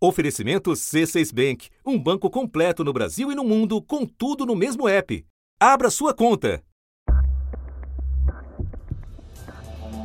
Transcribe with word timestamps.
Oferecimento 0.00 0.70
C6 0.70 1.34
Bank, 1.34 1.70
um 1.84 1.98
banco 1.98 2.30
completo 2.30 2.84
no 2.84 2.92
Brasil 2.92 3.32
e 3.32 3.34
no 3.34 3.42
mundo, 3.42 3.82
com 3.82 4.06
tudo 4.06 4.46
no 4.46 4.54
mesmo 4.54 4.88
app. 4.88 5.26
Abra 5.58 5.90
sua 5.90 6.14
conta. 6.14 6.62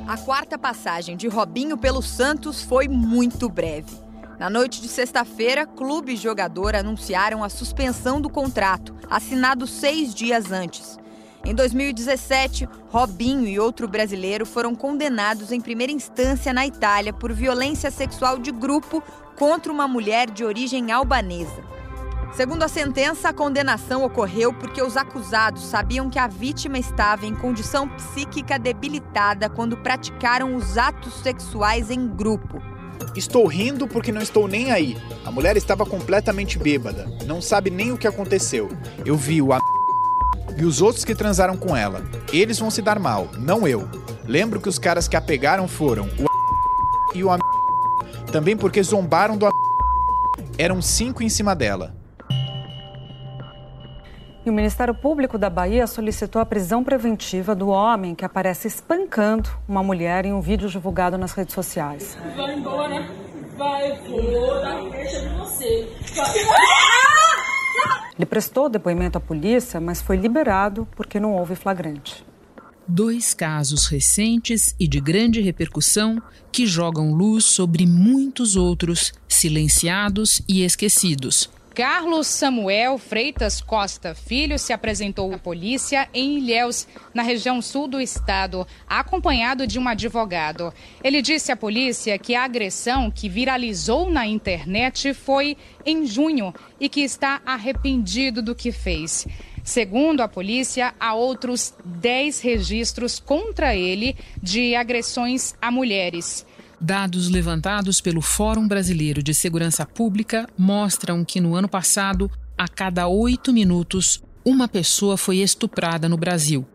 A 0.07 0.17
quarta 0.17 0.57
passagem 0.57 1.15
de 1.15 1.27
Robinho 1.27 1.77
pelo 1.77 2.01
Santos 2.01 2.63
foi 2.63 2.87
muito 2.87 3.47
breve. 3.47 3.95
Na 4.39 4.49
noite 4.49 4.81
de 4.81 4.87
sexta-feira, 4.87 5.67
clube 5.67 6.13
e 6.13 6.17
jogador 6.17 6.75
anunciaram 6.75 7.43
a 7.43 7.49
suspensão 7.49 8.19
do 8.19 8.31
contrato, 8.31 8.95
assinado 9.07 9.67
seis 9.67 10.11
dias 10.13 10.51
antes. 10.51 10.97
Em 11.45 11.53
2017, 11.53 12.69
Robinho 12.87 13.45
e 13.45 13.59
outro 13.59 13.85
brasileiro 13.85 14.45
foram 14.45 14.73
condenados 14.73 15.51
em 15.51 15.59
primeira 15.59 15.91
instância 15.91 16.53
na 16.53 16.65
Itália 16.65 17.11
por 17.11 17.33
violência 17.33 17.91
sexual 17.91 18.39
de 18.39 18.49
grupo 18.49 19.03
contra 19.37 19.69
uma 19.69 19.85
mulher 19.85 20.31
de 20.31 20.45
origem 20.45 20.89
albanesa. 20.89 21.61
Segundo 22.33 22.63
a 22.63 22.69
sentença, 22.69 23.27
a 23.27 23.33
condenação 23.33 24.05
ocorreu 24.05 24.53
porque 24.53 24.81
os 24.81 24.95
acusados 24.95 25.63
sabiam 25.65 26.09
que 26.09 26.17
a 26.17 26.27
vítima 26.27 26.79
estava 26.79 27.25
em 27.25 27.35
condição 27.35 27.89
psíquica 27.89 28.57
debilitada 28.57 29.49
quando 29.49 29.75
praticaram 29.75 30.55
os 30.55 30.77
atos 30.77 31.13
sexuais 31.15 31.91
em 31.91 32.07
grupo. 32.07 32.61
Estou 33.17 33.45
rindo 33.47 33.85
porque 33.85 34.13
não 34.13 34.21
estou 34.21 34.47
nem 34.47 34.71
aí. 34.71 34.97
A 35.25 35.29
mulher 35.29 35.57
estava 35.57 35.85
completamente 35.85 36.57
bêbada, 36.57 37.05
não 37.25 37.41
sabe 37.41 37.69
nem 37.69 37.91
o 37.91 37.97
que 37.97 38.07
aconteceu. 38.07 38.69
Eu 39.05 39.17
vi 39.17 39.41
o 39.41 39.51
a 39.51 39.59
e 40.57 40.65
os 40.65 40.81
outros 40.81 41.03
que 41.03 41.15
transaram 41.15 41.57
com 41.57 41.75
ela. 41.75 42.01
Eles 42.31 42.59
vão 42.59 42.69
se 42.69 42.81
dar 42.81 42.99
mal, 42.99 43.29
não 43.37 43.67
eu. 43.67 43.89
Lembro 44.25 44.59
que 44.59 44.69
os 44.69 44.79
caras 44.79 45.07
que 45.07 45.15
a 45.15 45.21
pegaram 45.21 45.67
foram 45.67 46.05
o 46.19 46.25
a 46.25 47.17
e 47.17 47.23
o 47.23 47.31
a 47.31 47.37
também 48.31 48.57
porque 48.57 48.81
zombaram 48.81 49.37
do 49.37 49.47
Eram 50.57 50.81
cinco 50.81 51.21
em 51.21 51.29
cima 51.29 51.55
dela. 51.55 51.95
E 54.45 54.49
o 54.49 54.53
Ministério 54.53 54.93
Público 54.93 55.37
da 55.37 55.49
Bahia 55.49 55.87
solicitou 55.87 56.41
a 56.41 56.45
prisão 56.45 56.83
preventiva 56.83 57.55
do 57.55 57.69
homem 57.69 58.13
que 58.13 58.25
aparece 58.25 58.67
espancando 58.67 59.49
uma 59.67 59.81
mulher 59.81 60.25
em 60.25 60.33
um 60.33 60.41
vídeo 60.41 60.67
divulgado 60.67 61.17
nas 61.17 61.31
redes 61.31 61.53
sociais. 61.53 62.17
Vai 62.35 62.55
embora, 62.55 63.07
vai, 63.57 63.97
vou 63.99 64.61
dar 64.61 64.89
queixa 64.89 65.21
de 65.21 65.29
você. 65.35 65.87
Ele 68.17 68.25
prestou 68.25 68.69
depoimento 68.69 69.17
à 69.17 69.21
polícia, 69.21 69.79
mas 69.79 70.01
foi 70.01 70.17
liberado 70.17 70.87
porque 70.95 71.19
não 71.19 71.33
houve 71.33 71.55
flagrante. 71.55 72.23
Dois 72.87 73.33
casos 73.33 73.87
recentes 73.87 74.75
e 74.79 74.87
de 74.87 74.99
grande 74.99 75.41
repercussão 75.41 76.21
que 76.51 76.67
jogam 76.67 77.13
luz 77.13 77.45
sobre 77.45 77.85
muitos 77.85 78.55
outros 78.55 79.13
silenciados 79.27 80.41
e 80.47 80.63
esquecidos. 80.63 81.49
Carlos 81.73 82.27
Samuel 82.27 82.99
Freitas 82.99 83.59
Costa 83.59 84.13
Filho 84.13 84.59
se 84.59 84.71
apresentou 84.71 85.33
à 85.33 85.39
polícia 85.39 86.07
em 86.13 86.37
Ilhéus, 86.37 86.87
na 87.15 87.23
região 87.23 87.63
sul 87.63 87.87
do 87.87 87.99
estado, 87.99 88.67
acompanhado 88.87 89.65
de 89.65 89.79
um 89.79 89.87
advogado. 89.87 90.71
Ele 91.03 91.19
disse 91.19 91.51
à 91.51 91.55
polícia 91.55 92.15
que 92.19 92.35
a 92.35 92.43
agressão 92.43 93.09
que 93.09 93.27
viralizou 93.27 94.07
na 94.07 94.27
internet 94.27 95.15
foi 95.15 95.57
em 95.83 96.05
junho 96.05 96.53
e 96.79 96.87
que 96.87 97.01
está 97.01 97.41
arrependido 97.43 98.43
do 98.43 98.53
que 98.53 98.71
fez. 98.71 99.25
Segundo 99.63 100.21
a 100.21 100.27
polícia, 100.27 100.93
há 100.99 101.15
outros 101.15 101.73
10 101.83 102.39
registros 102.41 103.19
contra 103.19 103.75
ele 103.75 104.15
de 104.39 104.75
agressões 104.75 105.55
a 105.59 105.71
mulheres. 105.71 106.45
Dados 106.85 107.29
levantados 107.29 108.01
pelo 108.01 108.19
Fórum 108.19 108.67
Brasileiro 108.67 109.23
de 109.23 109.33
Segurança 109.33 109.85
Pública 109.85 110.49
mostram 110.57 111.23
que 111.23 111.39
no 111.39 111.55
ano 111.55 111.69
passado, 111.69 112.29
a 112.57 112.67
cada 112.67 113.07
oito 113.07 113.53
minutos, 113.53 114.21
uma 114.43 114.67
pessoa 114.67 115.15
foi 115.15 115.37
estuprada 115.37 116.09
no 116.09 116.17
Brasil. 116.17 116.67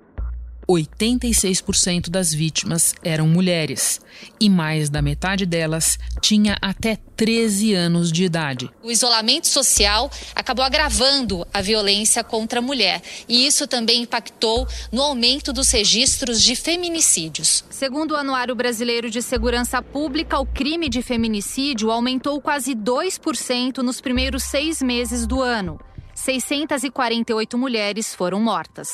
86% 0.68 2.10
das 2.10 2.32
vítimas 2.32 2.94
eram 3.02 3.26
mulheres 3.26 4.00
e 4.38 4.50
mais 4.50 4.90
da 4.90 5.00
metade 5.00 5.46
delas 5.46 5.98
tinha 6.20 6.58
até 6.60 6.96
13 7.16 7.72
anos 7.72 8.12
de 8.12 8.24
idade. 8.24 8.70
O 8.82 8.90
isolamento 8.90 9.46
social 9.46 10.10
acabou 10.34 10.64
agravando 10.64 11.46
a 11.54 11.62
violência 11.62 12.22
contra 12.22 12.58
a 12.58 12.62
mulher 12.62 13.00
e 13.26 13.46
isso 13.46 13.66
também 13.66 14.02
impactou 14.02 14.68
no 14.92 15.00
aumento 15.00 15.52
dos 15.52 15.70
registros 15.70 16.42
de 16.42 16.54
feminicídios. 16.54 17.64
Segundo 17.70 18.12
o 18.12 18.16
Anuário 18.16 18.54
Brasileiro 18.54 19.10
de 19.10 19.22
Segurança 19.22 19.80
Pública, 19.80 20.38
o 20.38 20.46
crime 20.46 20.88
de 20.90 21.00
feminicídio 21.00 21.90
aumentou 21.90 22.40
quase 22.42 22.74
2% 22.74 23.78
nos 23.78 24.00
primeiros 24.00 24.42
seis 24.42 24.82
meses 24.82 25.26
do 25.26 25.40
ano. 25.40 25.80
648 26.14 27.56
mulheres 27.56 28.14
foram 28.14 28.40
mortas. 28.40 28.90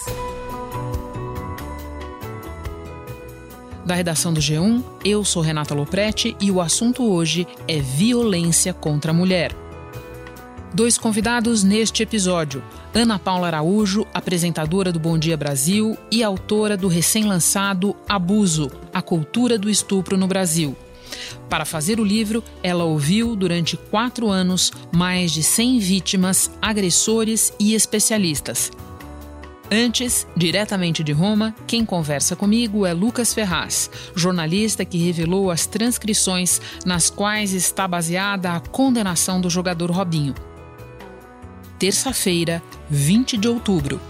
Da 3.85 3.95
redação 3.95 4.33
do 4.33 4.41
G1, 4.41 4.83
eu 5.05 5.23
sou 5.25 5.43
Renata 5.43 5.75
Loprete 5.75 6.35
e 6.41 6.51
o 6.51 6.61
assunto 6.61 7.05
hoje 7.05 7.47
é 7.69 7.81
violência 7.81 8.73
contra 8.73 9.11
a 9.11 9.15
mulher. 9.15 9.55
Dois 10.73 10.97
convidados 10.97 11.63
neste 11.63 12.03
episódio: 12.03 12.65
Ana 12.95 13.19
Paula 13.19 13.47
Araújo, 13.49 14.07
apresentadora 14.15 14.91
do 14.91 14.99
Bom 14.99 15.19
Dia 15.19 15.37
Brasil 15.37 15.99
e 16.11 16.23
autora 16.23 16.79
do 16.79 16.89
recém-lançado 16.89 17.95
Abuso 18.09 18.71
A 18.93 19.03
Cultura 19.03 19.59
do 19.59 19.69
Estupro 19.69 20.17
no 20.17 20.27
Brasil. 20.27 20.75
Para 21.51 21.67
fazer 21.67 22.01
o 22.01 22.05
livro, 22.05 22.43
ela 22.63 22.85
ouviu 22.85 23.37
durante 23.37 23.77
quatro 23.77 24.31
anos 24.31 24.73
mais 24.91 25.31
de 25.31 25.43
100 25.43 25.79
vítimas, 25.79 26.51
agressores 26.61 27.53
e 27.61 27.75
especialistas. 27.75 28.73
Antes, 29.71 30.27
diretamente 30.37 31.03
de 31.03 31.13
Roma, 31.13 31.55
quem 31.67 31.85
conversa 31.85 32.37
comigo 32.37 32.85
é 32.85 32.93
Lucas 32.93 33.33
Ferraz, 33.33 33.91
jornalista 34.15 34.85
que 34.85 34.99
revelou 34.99 35.51
as 35.51 35.67
transcrições 35.67 36.61
nas 36.85 37.09
quais 37.09 37.53
está 37.53 37.89
baseada 37.89 38.53
a 38.53 38.61
condenação 38.61 39.41
do 39.41 39.49
jogador 39.49 39.91
Robinho. 39.91 40.35
Terça-feira, 41.79 42.63
20 42.91 43.39
de 43.39 43.49
outubro. 43.49 44.01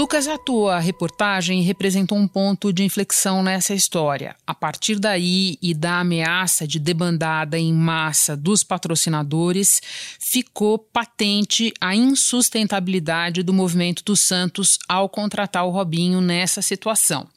Lucas, 0.00 0.26
a 0.26 0.38
tua 0.38 0.78
reportagem 0.78 1.60
representou 1.60 2.16
um 2.16 2.26
ponto 2.26 2.72
de 2.72 2.82
inflexão 2.82 3.42
nessa 3.42 3.74
história. 3.74 4.34
A 4.46 4.54
partir 4.54 4.98
daí 4.98 5.58
e 5.60 5.74
da 5.74 6.00
ameaça 6.00 6.66
de 6.66 6.78
debandada 6.78 7.58
em 7.58 7.70
massa 7.70 8.34
dos 8.34 8.62
patrocinadores, 8.62 9.78
ficou 10.18 10.78
patente 10.78 11.70
a 11.78 11.94
insustentabilidade 11.94 13.42
do 13.42 13.52
movimento 13.52 14.02
dos 14.02 14.20
Santos 14.20 14.78
ao 14.88 15.06
contratar 15.06 15.66
o 15.66 15.70
Robinho 15.70 16.22
nessa 16.22 16.62
situação. 16.62 17.28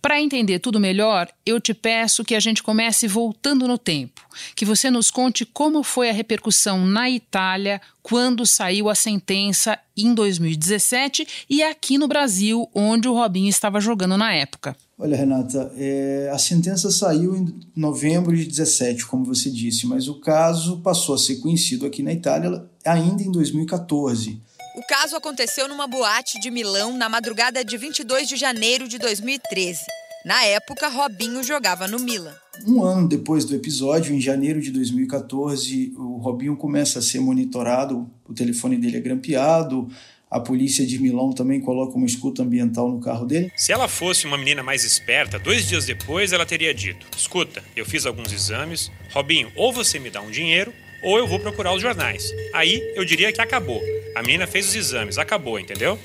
Para 0.00 0.18
entender 0.18 0.58
tudo 0.58 0.80
melhor, 0.80 1.28
eu 1.44 1.60
te 1.60 1.74
peço 1.74 2.24
que 2.24 2.34
a 2.34 2.40
gente 2.40 2.62
comece 2.62 3.06
voltando 3.06 3.68
no 3.68 3.76
tempo, 3.76 4.22
que 4.54 4.64
você 4.64 4.90
nos 4.90 5.10
conte 5.10 5.44
como 5.44 5.82
foi 5.82 6.08
a 6.08 6.14
repercussão 6.14 6.86
na 6.86 7.10
Itália 7.10 7.78
quando 8.08 8.46
saiu 8.46 8.88
a 8.88 8.94
sentença 8.94 9.76
em 9.96 10.14
2017 10.14 11.26
e 11.50 11.60
aqui 11.60 11.98
no 11.98 12.06
Brasil, 12.06 12.70
onde 12.72 13.08
o 13.08 13.12
Robinho 13.12 13.48
estava 13.48 13.80
jogando 13.80 14.16
na 14.16 14.32
época. 14.32 14.76
Olha, 14.96 15.16
Renata, 15.16 15.72
é, 15.76 16.30
a 16.32 16.38
sentença 16.38 16.88
saiu 16.92 17.34
em 17.34 17.52
novembro 17.74 18.36
de 18.36 18.44
17, 18.44 19.04
como 19.06 19.24
você 19.24 19.50
disse, 19.50 19.88
mas 19.88 20.06
o 20.06 20.20
caso 20.20 20.78
passou 20.82 21.16
a 21.16 21.18
ser 21.18 21.40
conhecido 21.40 21.84
aqui 21.84 22.00
na 22.00 22.12
Itália 22.12 22.64
ainda 22.84 23.24
em 23.24 23.32
2014. 23.32 24.40
O 24.76 24.86
caso 24.86 25.16
aconteceu 25.16 25.66
numa 25.66 25.88
boate 25.88 26.38
de 26.38 26.48
Milão 26.48 26.96
na 26.96 27.08
madrugada 27.08 27.64
de 27.64 27.76
22 27.76 28.28
de 28.28 28.36
janeiro 28.36 28.86
de 28.86 28.98
2013. 28.98 29.80
Na 30.26 30.42
época, 30.42 30.88
Robinho 30.88 31.40
jogava 31.44 31.86
no 31.86 32.00
Milan. 32.00 32.34
Um 32.66 32.82
ano 32.82 33.06
depois 33.06 33.44
do 33.44 33.54
episódio, 33.54 34.12
em 34.12 34.20
janeiro 34.20 34.60
de 34.60 34.72
2014, 34.72 35.94
o 35.96 36.16
Robinho 36.16 36.56
começa 36.56 36.98
a 36.98 37.02
ser 37.02 37.20
monitorado, 37.20 38.10
o 38.28 38.34
telefone 38.34 38.76
dele 38.76 38.96
é 38.96 39.00
grampeado, 39.00 39.88
a 40.28 40.40
polícia 40.40 40.84
de 40.84 40.98
Milão 40.98 41.30
também 41.30 41.60
coloca 41.60 41.96
uma 41.96 42.06
escuta 42.06 42.42
ambiental 42.42 42.90
no 42.90 42.98
carro 42.98 43.24
dele. 43.24 43.52
Se 43.54 43.70
ela 43.70 43.86
fosse 43.86 44.26
uma 44.26 44.36
menina 44.36 44.64
mais 44.64 44.82
esperta, 44.82 45.38
dois 45.38 45.68
dias 45.68 45.86
depois 45.86 46.32
ela 46.32 46.44
teria 46.44 46.74
dito: 46.74 47.06
Escuta, 47.16 47.62
eu 47.76 47.86
fiz 47.86 48.04
alguns 48.04 48.32
exames, 48.32 48.90
Robinho, 49.12 49.52
ou 49.54 49.72
você 49.72 50.00
me 50.00 50.10
dá 50.10 50.20
um 50.20 50.30
dinheiro, 50.32 50.72
ou 51.04 51.18
eu 51.18 51.28
vou 51.28 51.38
procurar 51.38 51.72
os 51.72 51.80
jornais. 51.80 52.32
Aí 52.52 52.82
eu 52.96 53.04
diria 53.04 53.32
que 53.32 53.40
acabou. 53.40 53.80
A 54.16 54.22
menina 54.22 54.44
fez 54.48 54.66
os 54.70 54.74
exames, 54.74 55.18
acabou, 55.18 55.56
entendeu? 55.60 55.96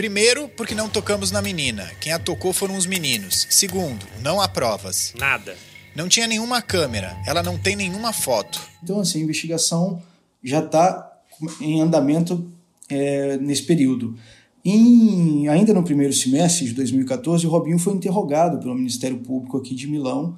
Primeiro, 0.00 0.48
porque 0.56 0.74
não 0.74 0.88
tocamos 0.88 1.30
na 1.30 1.42
menina. 1.42 1.86
Quem 2.00 2.10
a 2.10 2.18
tocou 2.18 2.54
foram 2.54 2.74
os 2.74 2.86
meninos. 2.86 3.46
Segundo, 3.50 4.06
não 4.22 4.40
há 4.40 4.48
provas. 4.48 5.12
Nada. 5.18 5.54
Não 5.94 6.08
tinha 6.08 6.26
nenhuma 6.26 6.62
câmera. 6.62 7.18
Ela 7.26 7.42
não 7.42 7.58
tem 7.58 7.76
nenhuma 7.76 8.10
foto. 8.10 8.58
Então, 8.82 8.98
assim, 9.00 9.20
a 9.20 9.24
investigação 9.24 10.00
já 10.42 10.60
está 10.60 11.20
em 11.60 11.82
andamento 11.82 12.50
é, 12.88 13.36
nesse 13.36 13.64
período. 13.64 14.16
Em, 14.64 15.46
ainda 15.48 15.74
no 15.74 15.82
primeiro 15.82 16.14
semestre 16.14 16.64
de 16.64 16.72
2014, 16.72 17.46
o 17.46 17.50
Robinho 17.50 17.78
foi 17.78 17.92
interrogado 17.92 18.58
pelo 18.58 18.74
Ministério 18.74 19.18
Público 19.18 19.58
aqui 19.58 19.74
de 19.74 19.86
Milão 19.86 20.34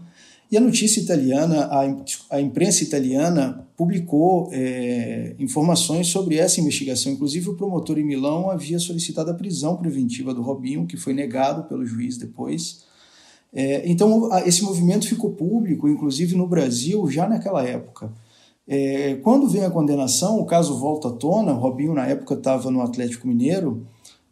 E 0.52 0.56
a 0.58 0.60
notícia 0.60 1.00
italiana, 1.00 1.66
a, 2.28 2.38
imprensa 2.38 2.84
italiana 2.84 3.66
publicou 3.74 4.50
é, 4.52 5.34
informações 5.38 6.08
sobre 6.08 6.36
essa 6.36 6.60
investigação. 6.60 7.10
Inclusive, 7.10 7.48
o 7.48 7.56
promotor 7.56 7.98
em 7.98 8.04
Milão 8.04 8.50
havia 8.50 8.78
solicitado 8.78 9.30
a 9.30 9.34
prisão 9.34 9.78
preventiva 9.78 10.34
do 10.34 10.42
Robinho, 10.42 10.86
que 10.86 10.98
foi 10.98 11.14
negado 11.14 11.62
pelo 11.62 11.86
juiz 11.86 12.18
depois. 12.18 12.84
É, 13.50 13.90
então, 13.90 14.28
esse 14.44 14.62
movimento 14.62 15.08
ficou 15.08 15.30
público, 15.30 15.88
inclusive 15.88 16.36
no 16.36 16.46
Brasil, 16.46 17.10
já 17.10 17.26
naquela 17.26 17.66
época. 17.66 18.12
É, 18.68 19.14
quando 19.22 19.48
vem 19.48 19.64
a 19.64 19.70
condenação, 19.70 20.38
o 20.38 20.44
caso 20.44 20.78
volta 20.78 21.08
à 21.08 21.12
tona. 21.12 21.54
O 21.54 21.60
Robinho, 21.60 21.94
na 21.94 22.06
época, 22.06 22.34
estava 22.34 22.70
no 22.70 22.82
Atlético 22.82 23.26
Mineiro 23.26 23.86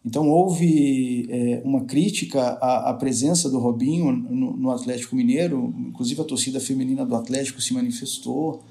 então 0.04 0.28
houve 0.30 1.26
é, 1.28 1.62
uma 1.62 1.84
crítica 1.84 2.40
à, 2.40 2.90
à, 2.90 2.94
presença 2.94 3.50
do 3.50 3.58
Robinho 3.58 4.10
no, 4.10 4.56
no, 4.56 4.70
Atlético 4.70 5.14
Mineiro, 5.14 5.74
inclusive 5.78 6.22
a 6.22 6.24
torcida 6.24 6.58
feminina 6.58 7.04
do 7.04 7.14
Atlético 7.14 7.60
se 7.60 7.74
manifestou. 7.74 8.62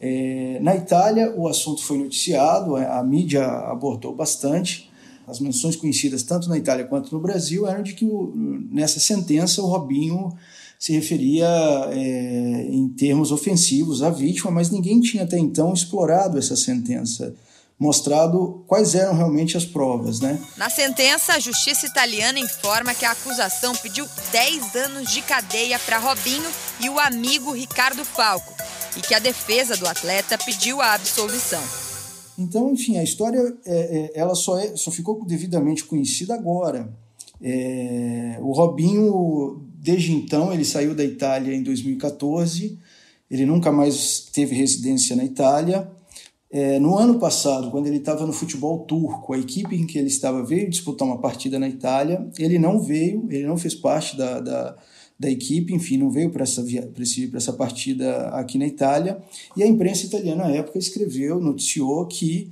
É, 0.00 0.58
na 0.62 0.74
Itália 0.74 1.34
o 1.36 1.46
assunto 1.46 1.82
foi 1.82 1.98
noticiado, 1.98 2.76
a 2.76 3.02
mídia 3.04 3.44
abordou 3.44 4.14
bastante. 4.14 4.90
As 5.26 5.38
menções 5.38 5.76
conhecidas 5.76 6.22
tanto 6.22 6.48
na 6.48 6.56
Itália 6.56 6.86
quanto 6.86 7.14
no 7.14 7.20
Brasil 7.20 7.66
eram 7.66 7.82
de 7.82 7.92
que 7.92 8.06
o, 8.06 8.32
nessa 8.72 8.98
sentença 8.98 9.60
o 9.60 9.66
Robinho 9.66 10.32
se 10.78 10.94
referia 10.94 11.46
é, 11.92 12.66
em 12.70 12.88
termos 12.88 13.30
ofensivos 13.30 14.02
à 14.02 14.08
vítima, 14.08 14.50
mas 14.50 14.70
ninguém 14.70 14.98
tinha 14.98 15.24
até 15.24 15.38
então 15.38 15.74
explorado 15.74 16.38
essa 16.38 16.56
sentença 16.56 17.34
mostrado 17.80 18.62
quais 18.66 18.94
eram 18.94 19.16
realmente 19.16 19.56
as 19.56 19.64
provas, 19.64 20.20
né? 20.20 20.38
Na 20.54 20.68
sentença, 20.68 21.32
a 21.32 21.38
justiça 21.38 21.86
italiana 21.86 22.38
informa 22.38 22.94
que 22.94 23.06
a 23.06 23.12
acusação 23.12 23.74
pediu 23.74 24.06
10 24.30 24.76
anos 24.76 25.10
de 25.10 25.22
cadeia 25.22 25.78
para 25.78 25.96
Robinho 25.96 26.48
e 26.78 26.90
o 26.90 27.00
amigo 27.00 27.52
Ricardo 27.52 28.04
Falco, 28.04 28.54
e 28.98 29.00
que 29.00 29.14
a 29.14 29.18
defesa 29.18 29.78
do 29.78 29.86
atleta 29.86 30.36
pediu 30.36 30.82
a 30.82 30.92
absolvição. 30.92 31.62
Então, 32.38 32.70
enfim, 32.70 32.98
a 32.98 33.02
história 33.02 33.38
é, 33.64 33.74
é, 33.74 34.12
ela 34.14 34.34
só, 34.34 34.58
é, 34.58 34.76
só 34.76 34.90
ficou 34.90 35.24
devidamente 35.24 35.84
conhecida 35.84 36.34
agora. 36.34 36.92
É, 37.40 38.36
o 38.40 38.52
Robinho, 38.52 39.62
desde 39.74 40.12
então, 40.12 40.52
ele 40.52 40.66
saiu 40.66 40.94
da 40.94 41.04
Itália 41.04 41.54
em 41.54 41.62
2014, 41.62 42.78
ele 43.30 43.46
nunca 43.46 43.72
mais 43.72 44.20
teve 44.32 44.54
residência 44.54 45.16
na 45.16 45.24
Itália. 45.24 45.90
É, 46.52 46.80
no 46.80 46.98
ano 46.98 47.16
passado, 47.20 47.70
quando 47.70 47.86
ele 47.86 47.98
estava 47.98 48.26
no 48.26 48.32
futebol 48.32 48.80
turco, 48.80 49.32
a 49.32 49.38
equipe 49.38 49.76
em 49.76 49.86
que 49.86 49.96
ele 49.96 50.08
estava 50.08 50.42
veio 50.42 50.68
disputar 50.68 51.06
uma 51.06 51.18
partida 51.18 51.60
na 51.60 51.68
Itália. 51.68 52.26
Ele 52.36 52.58
não 52.58 52.80
veio, 52.80 53.24
ele 53.30 53.46
não 53.46 53.56
fez 53.56 53.72
parte 53.72 54.16
da, 54.16 54.40
da, 54.40 54.76
da 55.16 55.30
equipe, 55.30 55.72
enfim, 55.72 55.96
não 55.96 56.10
veio 56.10 56.28
para 56.30 56.42
essa, 56.42 56.64
essa 57.34 57.52
partida 57.52 58.30
aqui 58.30 58.58
na 58.58 58.66
Itália. 58.66 59.22
E 59.56 59.62
a 59.62 59.66
imprensa 59.66 60.06
italiana, 60.06 60.48
na 60.48 60.50
época, 60.50 60.76
escreveu, 60.76 61.40
noticiou 61.40 62.04
que 62.06 62.50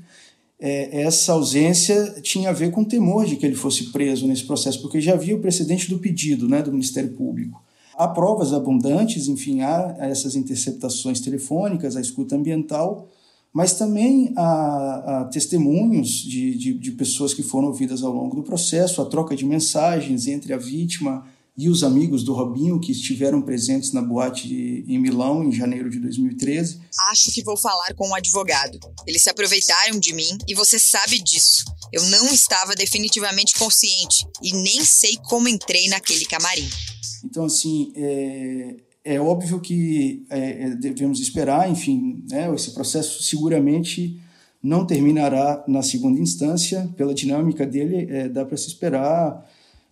é, 0.60 1.02
essa 1.02 1.32
ausência 1.32 2.20
tinha 2.22 2.50
a 2.50 2.52
ver 2.52 2.70
com 2.70 2.82
o 2.82 2.88
temor 2.88 3.26
de 3.26 3.34
que 3.34 3.44
ele 3.44 3.56
fosse 3.56 3.90
preso 3.90 4.28
nesse 4.28 4.44
processo, 4.44 4.80
porque 4.80 5.00
já 5.00 5.14
havia 5.14 5.34
o 5.34 5.40
precedente 5.40 5.90
do 5.90 5.98
pedido 5.98 6.48
né, 6.48 6.62
do 6.62 6.70
Ministério 6.70 7.10
Público. 7.14 7.60
Há 7.96 8.06
provas 8.06 8.52
abundantes, 8.52 9.26
enfim, 9.26 9.62
há 9.62 9.96
essas 9.98 10.36
interceptações 10.36 11.18
telefônicas, 11.18 11.96
a 11.96 12.00
escuta 12.00 12.36
ambiental 12.36 13.08
mas 13.52 13.74
também 13.74 14.32
há, 14.36 15.20
há 15.20 15.24
testemunhos 15.24 16.08
de, 16.08 16.54
de, 16.54 16.74
de, 16.74 16.90
pessoas 16.92 17.32
que 17.32 17.42
foram 17.42 17.68
ouvidas 17.68 18.02
ao 18.02 18.12
longo 18.12 18.36
do 18.36 18.42
processo, 18.42 19.00
a 19.00 19.06
troca 19.06 19.34
de 19.34 19.44
mensagens 19.44 20.26
entre 20.26 20.52
a 20.52 20.58
vítima 20.58 21.24
e 21.58 21.68
os 21.68 21.82
amigos 21.82 22.22
do 22.22 22.32
Robinho 22.32 22.78
que 22.78 22.92
estiveram 22.92 23.42
presentes 23.42 23.92
na 23.92 24.00
boate 24.00 24.84
em 24.86 24.96
Milão 24.96 25.42
em 25.42 25.50
janeiro 25.50 25.90
de 25.90 25.98
2013. 25.98 26.80
Acho 27.10 27.32
que 27.32 27.42
vou 27.42 27.56
falar 27.56 27.92
com 27.96 28.06
o 28.06 28.10
um 28.10 28.14
advogado. 28.14 28.78
Eles 29.04 29.22
se 29.22 29.30
aproveitaram 29.30 29.98
de 29.98 30.12
mim 30.14 30.38
e 30.46 30.54
você 30.54 30.78
sabe 30.78 31.18
disso. 31.18 31.64
Eu 31.92 32.04
não 32.10 32.32
estava 32.32 32.76
definitivamente 32.76 33.54
consciente 33.58 34.24
e 34.40 34.52
nem 34.52 34.84
sei 34.84 35.16
como 35.28 35.48
entrei 35.48 35.88
naquele 35.88 36.26
camarim. 36.26 36.68
Então, 37.24 37.46
assim, 37.46 37.92
é, 37.96 38.76
é 39.04 39.20
óbvio 39.20 39.60
que 39.60 40.26
é, 40.30 40.64
é, 40.64 40.70
devemos 40.70 41.20
esperar, 41.20 41.70
enfim, 41.70 42.22
né, 42.30 42.52
esse 42.54 42.72
processo 42.72 43.22
seguramente 43.22 44.20
não 44.62 44.86
terminará 44.86 45.64
na 45.68 45.82
segunda 45.82 46.20
instância, 46.20 46.88
pela 46.96 47.14
dinâmica 47.14 47.64
dele, 47.66 48.06
é, 48.10 48.28
dá 48.28 48.44
para 48.44 48.56
se 48.56 48.68
esperar 48.68 49.48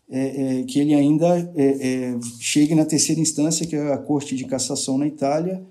é, 0.09 0.61
é, 0.61 0.63
que 0.65 0.79
ele 0.79 0.95
ainda 0.95 1.39
é, 1.57 2.17
chegue 2.41 2.75
na 2.75 2.85
terceira 2.85 3.21
instância, 3.21 3.67
que 3.67 3.77
é 3.77 3.93
a 3.93 3.99
Corte 3.99 4.37
de 4.37 4.45
Cassação 4.45 4.99
na 4.99 5.07
Itália, 5.07 5.63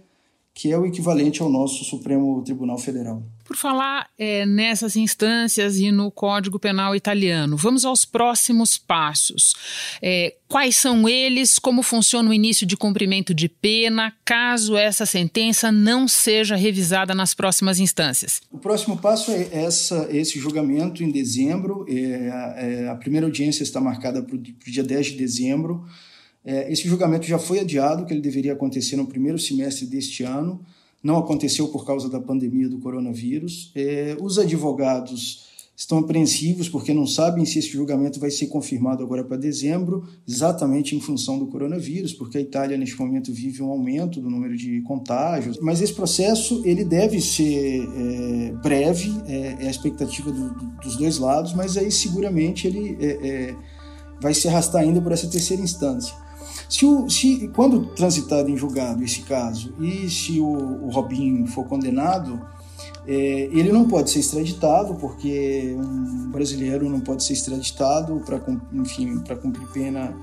que 0.56 0.72
é 0.72 0.78
o 0.78 0.86
equivalente 0.86 1.42
ao 1.42 1.50
nosso 1.50 1.84
Supremo 1.84 2.42
Tribunal 2.42 2.78
Federal. 2.78 3.22
Por 3.44 3.58
falar 3.58 4.10
é, 4.18 4.46
nessas 4.46 4.96
instâncias 4.96 5.78
e 5.78 5.92
no 5.92 6.10
Código 6.10 6.58
Penal 6.58 6.96
italiano, 6.96 7.58
vamos 7.58 7.84
aos 7.84 8.06
próximos 8.06 8.78
passos. 8.78 9.54
É, 10.02 10.34
quais 10.48 10.78
são 10.78 11.10
eles? 11.10 11.60
Como 11.60 11.84
funciona 11.84 12.30
o 12.30 12.34
início 12.34 12.66
de 12.66 12.78
cumprimento 12.78 13.34
de 13.34 13.50
pena, 13.50 14.14
caso 14.24 14.78
essa 14.78 15.06
sentença 15.06 15.74
não 15.74 16.08
seja 16.08 16.56
revisada 16.56 17.14
nas 17.14 17.34
próximas 17.34 17.78
instâncias? 17.78 18.40
O 18.50 18.58
próximo 18.58 18.98
passo 18.98 19.32
é 19.32 19.50
essa, 19.52 20.08
esse 20.10 20.40
julgamento 20.40 21.04
em 21.04 21.12
dezembro. 21.12 21.86
É, 21.90 22.86
é 22.86 22.90
a 22.90 22.96
primeira 22.96 23.28
audiência 23.28 23.62
está 23.62 23.82
marcada 23.82 24.24
para 24.24 24.36
o 24.36 24.40
dia 24.40 24.84
10 24.84 25.08
de 25.08 25.18
dezembro. 25.18 25.86
É, 26.46 26.72
esse 26.72 26.88
julgamento 26.88 27.26
já 27.26 27.40
foi 27.40 27.60
adiado, 27.60 28.06
que 28.06 28.14
ele 28.14 28.22
deveria 28.22 28.54
acontecer 28.54 28.96
no 28.96 29.08
primeiro 29.08 29.40
semestre 29.40 29.86
deste 29.86 30.24
ano, 30.24 30.62
não 31.02 31.18
aconteceu 31.18 31.68
por 31.68 31.86
causa 31.86 32.10
da 32.10 32.20
pandemia 32.20 32.70
do 32.70 32.80
coronavírus. 32.80 33.72
É, 33.76 34.16
os 34.20 34.40
advogados 34.40 35.46
estão 35.76 36.00
apreensivos 36.00 36.70
porque 36.70 36.94
não 36.94 37.06
sabem 37.06 37.46
se 37.46 37.60
esse 37.60 37.70
julgamento 37.70 38.20
vai 38.20 38.32
ser 38.32 38.48
confirmado 38.48 39.04
agora 39.04 39.24
para 39.24 39.36
dezembro, 39.36 40.08
exatamente 40.28 40.96
em 40.96 41.02
função 41.02 41.38
do 41.38 41.48
coronavírus, 41.48 42.14
porque 42.14 42.38
a 42.38 42.42
Itália 42.42 42.78
neste 42.78 42.98
momento 42.98 43.34
vive 43.34 43.62
um 43.62 43.70
aumento 43.70 44.22
do 44.22 44.30
número 44.30 44.56
de 44.56 44.82
contágios. 44.82 45.60
Mas 45.60 45.82
esse 45.82 45.94
processo 45.94 46.62
ele 46.66 46.86
deve 46.86 47.20
ser 47.20 47.84
é, 47.84 48.52
breve, 48.64 49.12
é, 49.28 49.58
é, 49.60 49.68
a 49.68 49.70
expectativa 49.70 50.32
do, 50.32 50.54
do, 50.54 50.66
dos 50.82 50.96
dois 50.96 51.18
lados, 51.18 51.54
mas 51.54 51.76
aí 51.76 51.92
seguramente 51.92 52.68
ele 52.68 52.98
é, 53.00 53.28
é, 53.28 53.56
vai 54.22 54.34
se 54.34 54.48
arrastar 54.48 54.82
ainda 54.82 55.02
por 55.02 55.12
essa 55.12 55.28
terceira 55.28 55.62
instância. 55.62 56.25
Se, 56.70 56.86
o, 56.86 57.10
se 57.10 57.48
quando 57.50 57.88
transitado 57.88 58.50
em 58.50 58.58
julgado 58.58 59.04
esse 59.04 59.22
caso 59.22 59.74
e 59.80 60.10
se 60.10 60.40
o, 60.40 60.86
o 60.86 60.90
Robinho 60.90 61.46
for 61.48 61.66
condenado, 61.66 62.40
é, 63.08 63.50
ele 63.52 63.72
não 63.72 63.88
pode 63.88 64.10
ser 64.10 64.20
extraditado 64.20 64.96
porque 64.96 65.76
um 65.78 66.32
brasileiro 66.32 66.90
não 66.90 67.00
pode 67.00 67.24
ser 67.24 67.34
extraditado 67.34 68.22
para 68.26 68.42
enfim 68.74 69.20
para 69.20 69.36
cumprir 69.36 69.68
pena 69.68 70.16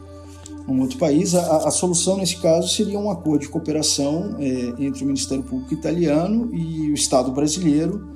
em 0.69 0.81
outro 0.81 0.99
país. 0.99 1.35
A, 1.35 1.69
a, 1.69 1.71
solução 1.71 2.17
nesse 2.17 2.37
caso 2.39 2.69
seria 2.69 2.99
um 2.99 3.11
acordo 3.11 3.43
de 3.43 3.49
cooperação 3.49 4.37
é, 4.39 4.85
entre 4.85 5.05
o 5.05 5.07
Ministério 5.07 5.45
Público 5.45 5.73
italiano 5.73 6.53
e 6.53 6.91
o 6.91 6.95
Estado 6.95 7.31
brasileiro, 7.31 8.09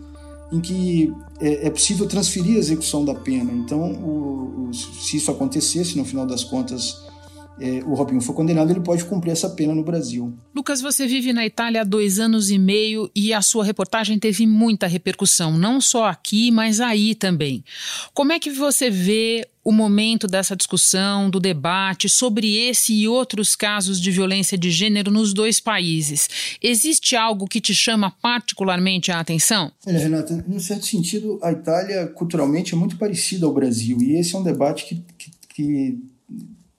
em 0.53 0.61
que 0.61 1.13
é, 1.41 1.67
é 1.67 1.71
possível 1.71 2.07
transferir 2.07 2.57
a 2.57 2.59
execução 2.59 3.05
da 3.05 3.15
pena. 3.15 3.53
Então, 3.53 3.93
o, 3.93 4.69
o, 4.69 4.75
se 4.75 5.17
isso 5.17 5.31
acontecesse, 5.31 5.97
no 5.97 6.05
final 6.05 6.27
das 6.27 6.45
contas 6.45 7.06
é, 7.59 7.83
o 7.85 7.95
Robinho 7.95 8.21
for 8.21 8.35
condenado, 8.35 8.71
ele 8.71 8.81
pode 8.81 9.05
cumprir 9.05 9.31
essa 9.31 9.49
pena 9.49 9.75
no 9.75 9.83
Brasil. 9.83 10.37
Lucas, 10.55 10.81
você 10.81 11.07
vive 11.07 11.33
na 11.33 11.47
Itália 11.47 11.81
há 11.81 11.85
dois 11.85 12.19
anos 12.19 12.51
e 12.51 12.59
meio 12.59 13.11
e 13.15 13.33
a 13.33 13.41
sua 13.41 13.65
reportagem 13.65 14.19
teve 14.19 14.47
muita 14.47 14.87
repercussão, 14.87 15.57
não 15.57 15.81
só 15.81 16.07
aqui, 16.07 16.51
mas 16.51 16.81
aí 16.81 17.15
também. 17.15 17.65
Como 18.13 18.33
é 18.33 18.39
que 18.39 18.51
você 18.51 18.91
vê 18.91 19.49
o 19.65 19.73
momento 19.73 20.27
dessa 20.27 20.55
discussão, 20.55 21.31
do 21.31 21.41
debate 21.41 22.09
sobre 22.09 22.57
esse 22.57 22.93
e 22.93 23.09
outros 23.09 23.57
casos 23.57 24.01
de 24.01 24.11
violência 24.11 24.57
de 24.57 24.71
gênero 24.71 25.11
nos 25.11 25.33
dois 25.33 25.59
países? 25.59 26.29
Existe 26.63 27.17
algo 27.17 27.49
que 27.49 27.61
te 27.61 27.75
chama 27.75 28.11
particularmente 28.11 29.11
a 29.11 29.19
atenção? 29.19 29.73
Olha, 29.87 29.99
Renata, 29.99 30.45
num 30.47 30.61
certo 30.61 30.85
sentido, 30.85 31.41
a 31.43 31.53
Itália 31.53 32.07
culturalmente 32.09 32.75
é 32.75 32.77
muito 32.77 32.99
parecida 32.99 33.47
ao 33.47 33.55
Brasil 33.55 33.97
e 34.03 34.17
esse 34.17 34.35
é 34.35 34.39
um 34.39 34.43
debate 34.43 34.85
que, 34.85 35.05
que, 35.17 35.31
que 35.49 35.99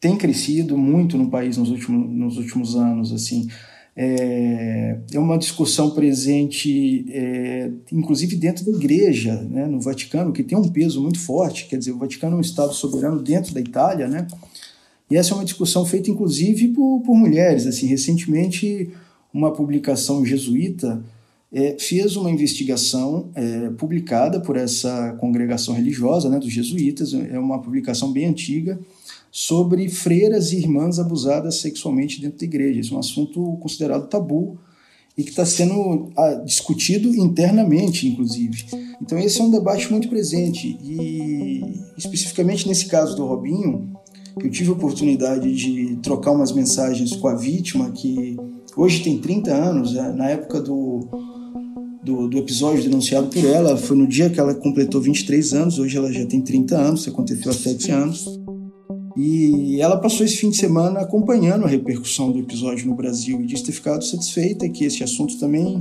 tem 0.08 0.16
crescido 0.16 0.78
muito 0.78 1.18
no 1.18 1.30
país 1.30 1.58
nos 1.58 1.70
últimos, 1.70 2.10
nos 2.10 2.38
últimos 2.38 2.76
anos, 2.78 3.12
assim. 3.12 3.50
É, 3.94 5.00
é 5.12 5.20
uma 5.20 5.38
discussão 5.38 5.90
presente, 5.90 7.06
é, 7.10 7.70
inclusive 7.92 8.38
dentro 8.38 8.64
da 8.64 8.72
igreja, 8.72 9.36
né, 9.50 9.66
no 9.66 9.82
Vaticano, 9.82 10.32
que 10.32 10.44
tem 10.44 10.58
um 10.58 10.70
peso 10.70 11.02
muito 11.02 11.20
forte. 11.20 11.66
Quer 11.66 11.78
dizer, 11.78 11.92
o 11.92 11.98
Vaticano 11.98 12.36
é 12.36 12.38
um 12.38 12.42
Estado 12.42 12.74
soberano 12.74 13.22
dentro 13.22 13.54
da 13.54 13.60
Itália, 13.60 14.08
né? 14.08 14.28
E 15.10 15.18
essa 15.18 15.34
é 15.34 15.36
uma 15.36 15.44
discussão 15.44 15.86
feita, 15.86 16.10
inclusive, 16.10 16.70
por, 16.70 17.02
por 17.02 17.16
mulheres. 17.16 17.66
Assim, 17.66 17.88
recentemente, 17.88 18.90
uma 19.34 19.52
publicação 19.52 20.26
jesuíta 20.26 21.04
é, 21.52 21.76
fez 21.80 22.16
uma 22.16 22.32
investigação 22.32 23.30
é, 23.36 23.70
publicada 23.72 24.40
por 24.40 24.56
essa 24.56 25.14
congregação 25.20 25.74
religiosa 25.74 26.30
né, 26.30 26.40
dos 26.40 26.52
jesuítas, 26.52 27.14
é 27.14 27.40
uma 27.40 27.60
publicação 27.62 28.12
bem 28.12 28.26
antiga, 28.26 28.80
sobre 29.40 29.88
freiras 29.88 30.52
e 30.52 30.58
irmãs 30.58 30.98
abusadas 30.98 31.60
sexualmente 31.60 32.20
dentro 32.20 32.40
da 32.40 32.46
igreja. 32.46 32.80
Isso 32.80 32.96
é 32.96 32.98
um 32.98 33.02
assunto 33.02 33.56
considerado 33.62 34.10
tabu 34.10 34.58
e 35.16 35.24
que 35.24 35.30
está 35.30 35.46
sendo 35.46 36.12
ah, 36.18 36.42
discutido 36.44 37.16
internamente, 37.16 38.08
inclusive. 38.08 38.66
Então, 39.00 39.16
esse 39.20 39.40
é 39.40 39.44
um 39.44 39.52
debate 39.52 39.92
muito 39.92 40.10
presente. 40.10 40.76
E, 40.82 41.62
especificamente 41.96 42.68
nesse 42.68 42.88
caso 42.88 43.16
do 43.16 43.28
Robinho, 43.28 43.96
eu 44.42 44.50
tive 44.50 44.72
a 44.72 44.74
oportunidade 44.74 45.54
de 45.54 45.98
trocar 45.98 46.32
umas 46.32 46.52
mensagens 46.52 47.16
com 47.16 47.28
a 47.28 47.36
vítima, 47.36 47.92
que 47.92 48.36
hoje 48.76 49.04
tem 49.04 49.20
30 49.20 49.54
anos, 49.54 49.94
né? 49.94 50.14
na 50.18 50.30
época 50.32 50.60
do, 50.60 51.08
do, 52.04 52.28
do, 52.28 52.40
episódio 52.40 52.82
denunciado 52.82 53.28
por 53.28 53.46
ela, 53.46 53.78
foi 53.78 53.96
no 53.96 54.08
dia 54.08 54.32
que 54.32 54.40
ela 54.40 54.56
completou 54.56 55.00
23 55.00 55.54
anos, 55.54 55.78
hoje 55.78 55.96
ela 55.96 56.12
já 56.12 56.26
tem 56.26 56.42
30 56.42 56.76
anos, 56.76 57.08
aconteceu 57.08 57.52
há 57.52 57.54
7 57.54 57.92
anos. 57.92 58.47
E 59.18 59.82
ela 59.82 59.98
passou 59.98 60.24
esse 60.24 60.38
fim 60.38 60.52
de 60.52 60.58
semana 60.58 61.00
acompanhando 61.00 61.66
a 61.66 61.68
repercussão 61.68 62.32
do 62.32 62.38
episódio 62.38 62.86
no 62.86 62.94
Brasil 62.94 63.42
e 63.42 63.48
disse 63.48 63.64
ter 63.64 63.72
ficado 63.72 64.04
satisfeita 64.04 64.70
que 64.70 64.86
esse 64.86 65.04
assunto 65.04 65.40
também 65.40 65.80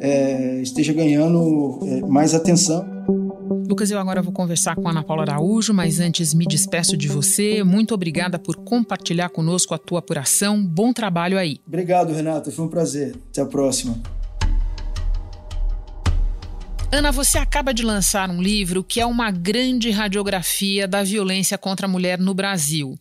é, 0.00 0.60
esteja 0.60 0.92
ganhando 0.92 1.78
é, 1.84 2.00
mais 2.00 2.34
atenção. 2.34 2.84
Lucas, 3.68 3.92
eu 3.92 3.98
agora 3.98 4.20
vou 4.20 4.32
conversar 4.32 4.74
com 4.74 4.88
a 4.88 4.90
Ana 4.90 5.04
Paula 5.04 5.22
Araújo, 5.22 5.72
mas 5.72 6.00
antes 6.00 6.34
me 6.34 6.46
despeço 6.46 6.96
de 6.96 7.06
você. 7.06 7.62
Muito 7.62 7.94
obrigada 7.94 8.38
por 8.38 8.56
compartilhar 8.56 9.28
conosco 9.28 9.72
a 9.72 9.78
tua 9.78 10.00
apuração. 10.00 10.60
Bom 10.60 10.92
trabalho 10.92 11.38
aí. 11.38 11.60
Obrigado, 11.64 12.12
Renata. 12.12 12.50
Foi 12.50 12.64
um 12.64 12.68
prazer. 12.68 13.14
Até 13.30 13.40
a 13.40 13.46
próxima. 13.46 13.96
Ana, 16.90 17.12
você 17.12 17.36
acaba 17.36 17.74
de 17.74 17.82
lançar 17.82 18.30
um 18.30 18.40
livro 18.40 18.82
que 18.82 18.98
é 18.98 19.04
uma 19.04 19.30
grande 19.30 19.90
radiografia 19.90 20.88
da 20.88 21.02
violência 21.02 21.58
contra 21.58 21.86
a 21.86 21.88
mulher 21.88 22.18
no 22.18 22.32
Brasil. 22.32 22.98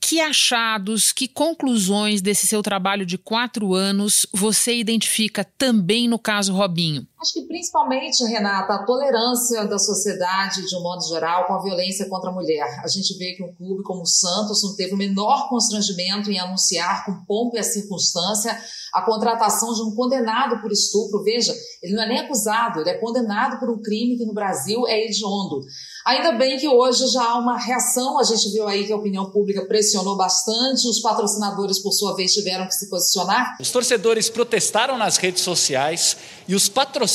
Que 0.00 0.18
achados, 0.18 1.12
que 1.12 1.28
conclusões 1.28 2.22
desse 2.22 2.46
seu 2.46 2.62
trabalho 2.62 3.04
de 3.04 3.18
quatro 3.18 3.74
anos 3.74 4.26
você 4.32 4.74
identifica 4.76 5.44
também 5.44 6.08
no 6.08 6.18
caso 6.18 6.54
Robinho? 6.54 7.06
Acho 7.20 7.32
que 7.32 7.46
principalmente, 7.48 8.24
Renata, 8.24 8.74
a 8.74 8.84
tolerância 8.84 9.66
da 9.66 9.76
sociedade, 9.76 10.64
de 10.64 10.76
um 10.76 10.82
modo 10.82 11.02
geral, 11.08 11.48
com 11.48 11.54
a 11.54 11.62
violência 11.62 12.08
contra 12.08 12.30
a 12.30 12.32
mulher. 12.32 12.80
A 12.84 12.86
gente 12.86 13.18
vê 13.18 13.32
que 13.32 13.42
um 13.42 13.52
clube 13.52 13.82
como 13.82 14.02
o 14.02 14.06
Santos 14.06 14.62
não 14.62 14.76
teve 14.76 14.94
o 14.94 14.96
menor 14.96 15.48
constrangimento 15.48 16.30
em 16.30 16.38
anunciar 16.38 17.04
com 17.04 17.24
pompa 17.24 17.56
e 17.56 17.58
a 17.58 17.64
circunstância 17.64 18.56
a 18.94 19.02
contratação 19.02 19.74
de 19.74 19.82
um 19.82 19.94
condenado 19.96 20.62
por 20.62 20.70
estupro. 20.70 21.22
Veja, 21.24 21.52
ele 21.82 21.94
não 21.94 22.04
é 22.04 22.08
nem 22.08 22.18
acusado, 22.20 22.80
ele 22.80 22.90
é 22.90 22.94
condenado 22.94 23.58
por 23.58 23.68
um 23.68 23.82
crime 23.82 24.16
que 24.16 24.24
no 24.24 24.32
Brasil 24.32 24.86
é 24.86 25.04
hediondo. 25.04 25.60
Ainda 26.06 26.32
bem 26.32 26.56
que 26.56 26.66
hoje 26.66 27.06
já 27.08 27.22
há 27.22 27.38
uma 27.38 27.58
reação, 27.58 28.18
a 28.18 28.22
gente 28.22 28.50
viu 28.50 28.66
aí 28.66 28.86
que 28.86 28.92
a 28.92 28.96
opinião 28.96 29.30
pública 29.30 29.66
pressionou 29.66 30.16
bastante, 30.16 30.88
os 30.88 31.00
patrocinadores, 31.00 31.80
por 31.80 31.92
sua 31.92 32.14
vez, 32.14 32.32
tiveram 32.32 32.66
que 32.66 32.74
se 32.74 32.88
posicionar. 32.88 33.58
Os 33.60 33.70
torcedores 33.70 34.30
protestaram 34.30 34.96
nas 34.96 35.18
redes 35.18 35.42
sociais 35.42 36.16
e 36.46 36.54
os 36.54 36.68
patrocinadores 36.68 37.07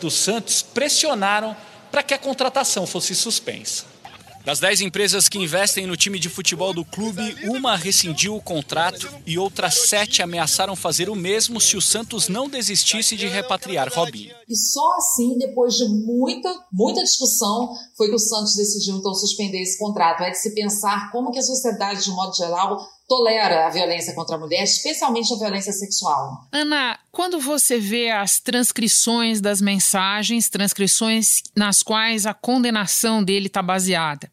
do 0.00 0.10
Santos 0.10 0.62
pressionaram 0.62 1.56
para 1.90 2.02
que 2.02 2.14
a 2.14 2.18
contratação 2.18 2.86
fosse 2.86 3.14
suspensa. 3.14 3.90
Das 4.44 4.58
dez 4.58 4.80
empresas 4.80 5.28
que 5.28 5.38
investem 5.38 5.86
no 5.86 5.98
time 5.98 6.18
de 6.18 6.30
futebol 6.30 6.72
do 6.72 6.82
clube, 6.82 7.36
uma 7.44 7.76
rescindiu 7.76 8.34
o 8.34 8.40
contrato 8.40 9.06
e 9.26 9.38
outras 9.38 9.86
sete 9.88 10.22
ameaçaram 10.22 10.74
fazer 10.74 11.10
o 11.10 11.14
mesmo 11.14 11.60
se 11.60 11.76
o 11.76 11.80
Santos 11.80 12.26
não 12.26 12.48
desistisse 12.48 13.16
de 13.16 13.26
repatriar 13.26 13.92
Robinho. 13.92 14.34
E 14.48 14.56
só 14.56 14.96
assim, 14.96 15.36
depois 15.36 15.74
de 15.74 15.86
muita, 15.88 16.48
muita 16.72 17.02
discussão, 17.02 17.70
foi 17.94 18.08
que 18.08 18.14
o 18.14 18.18
Santos 18.18 18.56
decidiu 18.56 18.96
então 18.96 19.12
suspender 19.12 19.60
esse 19.60 19.78
contrato. 19.78 20.22
É 20.22 20.30
de 20.30 20.38
se 20.38 20.54
pensar 20.54 21.12
como 21.12 21.30
que 21.30 21.38
a 21.38 21.42
sociedade, 21.42 22.02
de 22.02 22.10
modo 22.10 22.34
geral, 22.34 22.80
tolera 23.10 23.66
a 23.66 23.70
violência 23.70 24.14
contra 24.14 24.36
a 24.36 24.38
mulher, 24.38 24.62
especialmente 24.62 25.34
a 25.34 25.36
violência 25.36 25.72
sexual. 25.72 26.46
Ana, 26.52 26.96
quando 27.10 27.40
você 27.40 27.76
vê 27.76 28.08
as 28.08 28.38
transcrições 28.38 29.40
das 29.40 29.60
mensagens, 29.60 30.48
transcrições 30.48 31.42
nas 31.56 31.82
quais 31.82 32.24
a 32.24 32.32
condenação 32.32 33.20
dele 33.20 33.48
está 33.48 33.60
baseada, 33.60 34.30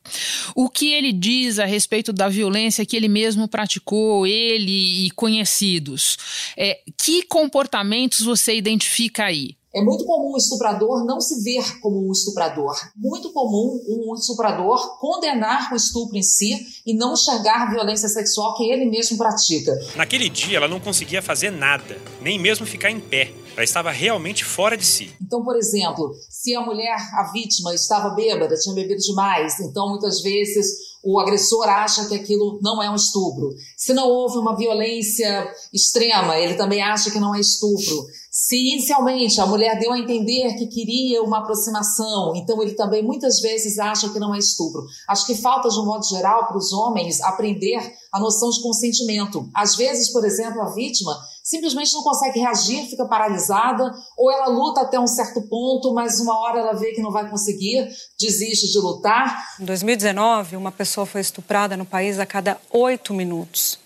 o 0.54 0.70
que 0.70 0.94
ele 0.94 1.12
diz 1.12 1.58
a 1.58 1.66
respeito 1.66 2.14
da 2.14 2.30
violência 2.30 2.86
que 2.86 2.96
ele 2.96 3.08
mesmo 3.08 3.48
praticou, 3.48 4.28
ele 4.28 5.08
e 5.08 5.10
conhecidos, 5.12 6.16
é, 6.56 6.80
que 6.96 7.24
comportamentos 7.24 8.20
você 8.20 8.56
identifica 8.56 9.26
aí? 9.26 9.58
É 9.78 9.82
muito 9.84 10.06
comum 10.06 10.34
o 10.34 10.38
estuprador 10.38 11.06
não 11.06 11.22
se 11.22 11.44
ver 11.44 11.80
como 11.82 12.10
um 12.10 12.12
estuprador. 12.12 12.76
Muito 12.96 13.32
comum 13.32 13.80
um 13.88 14.16
estuprador 14.16 14.98
condenar 14.98 15.72
o 15.72 15.76
estupro 15.76 16.18
em 16.18 16.24
si 16.24 16.66
e 16.84 16.96
não 16.96 17.14
enxergar 17.14 17.62
a 17.62 17.70
violência 17.70 18.10
sexual 18.10 18.56
que 18.56 18.64
ele 18.64 18.88
mesmo 18.88 19.20
pratica. 19.20 19.72
Naquele 19.96 20.30
dia, 20.30 20.58
ela 20.58 20.68
não 20.68 20.80
conseguia 20.80 21.22
fazer 21.22 21.52
nada, 21.52 22.02
nem 22.20 22.40
mesmo 22.40 22.66
ficar 22.66 22.90
em 22.90 23.00
pé. 23.00 23.32
Ela 23.54 23.64
estava 23.64 23.92
realmente 23.92 24.44
fora 24.44 24.76
de 24.76 24.84
si. 24.84 25.12
Então, 25.22 25.44
por 25.44 25.56
exemplo, 25.56 26.12
se 26.28 26.56
a 26.56 26.62
mulher, 26.62 26.98
a 27.14 27.32
vítima, 27.32 27.72
estava 27.76 28.16
bêbada, 28.16 28.56
tinha 28.56 28.74
bebido 28.74 29.00
demais, 29.00 29.60
então 29.60 29.90
muitas 29.90 30.24
vezes 30.24 30.88
o 31.04 31.20
agressor 31.20 31.70
acha 31.70 32.08
que 32.08 32.16
aquilo 32.16 32.60
não 32.62 32.82
é 32.82 32.90
um 32.90 32.96
estupro. 32.96 33.54
Se 33.78 33.94
não 33.94 34.10
houve 34.10 34.38
uma 34.40 34.58
violência 34.58 35.50
extrema, 35.74 36.38
ele 36.38 36.56
também 36.56 36.82
acha 36.82 37.12
que 37.12 37.20
não 37.20 37.36
é 37.36 37.40
estupro. 37.40 38.06
Se 38.40 38.56
inicialmente 38.56 39.42
a 39.42 39.48
mulher 39.48 39.80
deu 39.80 39.92
a 39.92 39.98
entender 39.98 40.54
que 40.54 40.68
queria 40.68 41.24
uma 41.24 41.40
aproximação, 41.40 42.36
então 42.36 42.62
ele 42.62 42.76
também 42.76 43.02
muitas 43.02 43.40
vezes 43.40 43.80
acha 43.80 44.10
que 44.10 44.20
não 44.20 44.36
é 44.36 44.38
estupro. 44.38 44.86
Acho 45.10 45.26
que 45.26 45.34
falta, 45.34 45.68
de 45.70 45.80
um 45.80 45.86
modo 45.86 46.06
geral, 46.06 46.46
para 46.46 46.56
os 46.56 46.72
homens 46.72 47.20
aprender 47.20 47.96
a 48.14 48.20
noção 48.20 48.52
de 48.52 48.62
consentimento. 48.62 49.50
Às 49.56 49.76
vezes, 49.76 50.14
por 50.14 50.24
exemplo, 50.24 50.62
a 50.62 50.70
vítima 50.70 51.18
simplesmente 51.44 51.92
não 51.96 52.04
consegue 52.04 52.40
reagir, 52.40 52.88
fica 52.88 53.06
paralisada, 53.06 53.92
ou 54.16 54.32
ela 54.32 54.50
luta 54.50 54.82
até 54.82 55.00
um 55.00 55.08
certo 55.08 55.42
ponto, 55.42 55.92
mas 55.92 56.20
uma 56.20 56.40
hora 56.40 56.60
ela 56.60 56.74
vê 56.74 56.92
que 56.92 57.02
não 57.02 57.12
vai 57.12 57.28
conseguir, 57.28 57.90
desiste 58.20 58.72
de 58.72 58.78
lutar. 58.78 59.36
Em 59.60 59.66
2019, 59.66 60.56
uma 60.56 60.72
pessoa 60.72 61.08
foi 61.08 61.22
estuprada 61.22 61.76
no 61.76 61.88
país 61.88 62.20
a 62.20 62.26
cada 62.26 62.62
oito 62.70 63.16
minutos. 63.16 63.80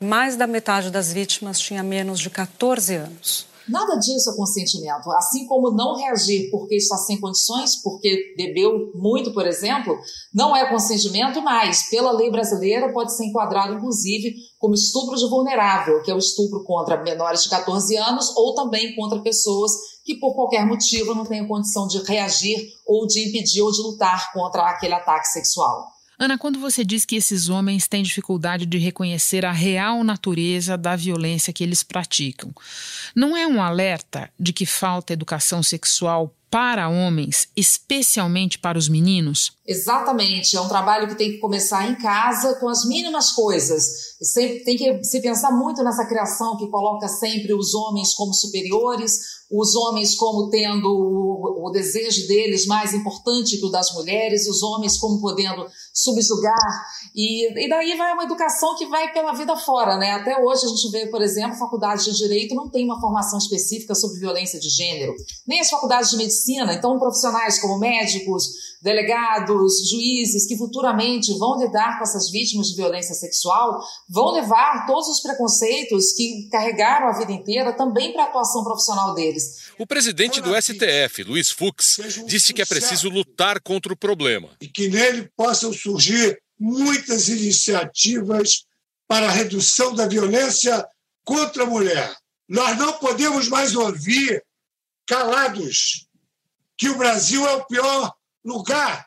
Mais 0.00 0.34
da 0.34 0.48
metade 0.48 0.90
das 0.90 1.12
vítimas 1.12 1.60
tinha 1.60 1.84
menos 1.84 2.18
de 2.18 2.28
14 2.28 2.96
anos. 2.96 3.51
Nada 3.72 3.96
disso 3.96 4.30
é 4.30 4.36
consentimento. 4.36 5.10
Assim 5.12 5.46
como 5.46 5.70
não 5.70 5.96
reagir 5.96 6.50
porque 6.50 6.76
está 6.76 6.98
sem 6.98 7.18
condições, 7.18 7.82
porque 7.82 8.34
bebeu 8.36 8.92
muito, 8.94 9.32
por 9.32 9.46
exemplo, 9.46 9.98
não 10.32 10.54
é 10.54 10.68
consentimento, 10.68 11.40
mas 11.40 11.88
pela 11.88 12.12
lei 12.12 12.30
brasileira 12.30 12.92
pode 12.92 13.16
ser 13.16 13.24
enquadrado, 13.24 13.72
inclusive, 13.72 14.34
como 14.58 14.74
estupro 14.74 15.16
de 15.16 15.26
vulnerável, 15.26 16.02
que 16.02 16.10
é 16.10 16.14
o 16.14 16.18
estupro 16.18 16.62
contra 16.64 17.02
menores 17.02 17.44
de 17.44 17.48
14 17.48 17.96
anos 17.96 18.36
ou 18.36 18.54
também 18.54 18.94
contra 18.94 19.22
pessoas 19.22 19.72
que 20.04 20.16
por 20.16 20.34
qualquer 20.34 20.66
motivo 20.66 21.14
não 21.14 21.24
tenham 21.24 21.48
condição 21.48 21.86
de 21.86 21.98
reagir 22.02 22.74
ou 22.86 23.06
de 23.06 23.26
impedir 23.26 23.62
ou 23.62 23.72
de 23.72 23.80
lutar 23.80 24.34
contra 24.34 24.68
aquele 24.68 24.94
ataque 24.94 25.28
sexual. 25.28 25.86
Ana, 26.18 26.38
quando 26.38 26.60
você 26.60 26.84
diz 26.84 27.04
que 27.04 27.16
esses 27.16 27.48
homens 27.48 27.88
têm 27.88 28.02
dificuldade 28.02 28.66
de 28.66 28.78
reconhecer 28.78 29.44
a 29.44 29.52
real 29.52 30.04
natureza 30.04 30.76
da 30.76 30.94
violência 30.94 31.52
que 31.52 31.64
eles 31.64 31.82
praticam, 31.82 32.52
não 33.14 33.36
é 33.36 33.46
um 33.46 33.62
alerta 33.62 34.30
de 34.38 34.52
que 34.52 34.66
falta 34.66 35.12
educação 35.12 35.62
sexual 35.62 36.34
para 36.52 36.86
homens, 36.86 37.48
especialmente 37.56 38.58
para 38.58 38.76
os 38.76 38.86
meninos? 38.86 39.56
Exatamente, 39.66 40.54
é 40.54 40.60
um 40.60 40.68
trabalho 40.68 41.08
que 41.08 41.14
tem 41.14 41.32
que 41.32 41.38
começar 41.38 41.88
em 41.88 41.94
casa 41.94 42.56
com 42.56 42.68
as 42.68 42.84
mínimas 42.84 43.32
coisas. 43.32 44.18
Sempre 44.20 44.60
tem 44.62 44.76
que 44.76 45.02
se 45.02 45.22
pensar 45.22 45.50
muito 45.50 45.82
nessa 45.82 46.04
criação 46.04 46.58
que 46.58 46.68
coloca 46.68 47.08
sempre 47.08 47.54
os 47.54 47.72
homens 47.72 48.12
como 48.12 48.34
superiores, 48.34 49.41
os 49.52 49.74
homens 49.74 50.14
como 50.14 50.48
tendo 50.48 50.88
o, 50.88 51.66
o, 51.66 51.70
desejo 51.70 52.26
deles 52.26 52.66
mais 52.66 52.94
importante 52.94 53.58
que 53.58 53.66
o 53.66 53.70
das 53.70 53.92
mulheres, 53.92 54.48
os 54.48 54.62
homens 54.62 54.96
como 54.96 55.20
podendo 55.20 55.66
subjugar, 55.92 56.86
e, 57.14 57.64
e 57.64 57.68
daí 57.68 57.94
vai 57.96 58.14
uma 58.14 58.24
educação 58.24 58.74
que 58.76 58.86
vai 58.86 59.12
pela 59.12 59.34
vida 59.34 59.54
fora, 59.56 59.98
né? 59.98 60.12
Até 60.12 60.38
hoje 60.38 60.64
a 60.64 60.68
gente 60.68 60.90
vê, 60.90 61.06
por 61.06 61.20
exemplo, 61.20 61.52
a 61.52 61.58
faculdade 61.58 62.04
de 62.04 62.16
Direito 62.16 62.54
não 62.54 62.70
tem 62.70 62.84
uma 62.84 63.00
formação 63.00 63.38
específica 63.38 63.94
sobre 63.94 64.20
violência 64.20 64.58
de 64.58 64.70
gênero, 64.70 65.14
nem 65.46 65.60
as 65.60 65.68
faculdades 65.68 66.10
de 66.10 66.16
Medicina, 66.16 66.72
então 66.72 66.98
profissionais 66.98 67.60
como 67.60 67.78
médicos, 67.78 68.72
delegados, 68.82 69.88
juízes 69.88 70.46
que 70.46 70.56
futuramente 70.56 71.36
vão 71.38 71.58
lidar 71.58 71.98
com 71.98 72.04
essas 72.04 72.30
vítimas 72.30 72.68
de 72.68 72.76
violência 72.76 73.14
sexual, 73.14 73.80
vão 74.08 74.32
levar 74.32 74.86
todos 74.86 75.08
os 75.08 75.20
preconceitos 75.20 76.12
que 76.12 76.48
carregaram 76.50 77.08
a 77.08 77.18
vida 77.18 77.32
inteira 77.32 77.72
também 77.72 78.12
para 78.12 78.24
a 78.24 78.26
atuação 78.26 78.64
profissional 78.64 79.14
deles. 79.14 79.41
O 79.78 79.86
presidente 79.86 80.40
do 80.40 80.54
STF, 80.60 81.24
Luiz 81.24 81.50
Fux, 81.50 81.98
disse 82.26 82.52
que 82.52 82.62
é 82.62 82.66
preciso 82.66 83.08
lutar 83.08 83.60
contra 83.60 83.92
o 83.92 83.96
problema. 83.96 84.50
E 84.60 84.68
que 84.68 84.88
nele 84.88 85.30
possam 85.36 85.72
surgir 85.72 86.40
muitas 86.58 87.28
iniciativas 87.28 88.64
para 89.08 89.26
a 89.26 89.30
redução 89.30 89.94
da 89.94 90.06
violência 90.06 90.86
contra 91.24 91.64
a 91.64 91.66
mulher. 91.66 92.14
Nós 92.48 92.78
não 92.78 92.92
podemos 92.94 93.48
mais 93.48 93.74
ouvir 93.74 94.42
calados 95.06 96.06
que 96.76 96.88
o 96.88 96.96
Brasil 96.96 97.46
é 97.46 97.52
o 97.52 97.66
pior 97.66 98.12
lugar 98.44 99.06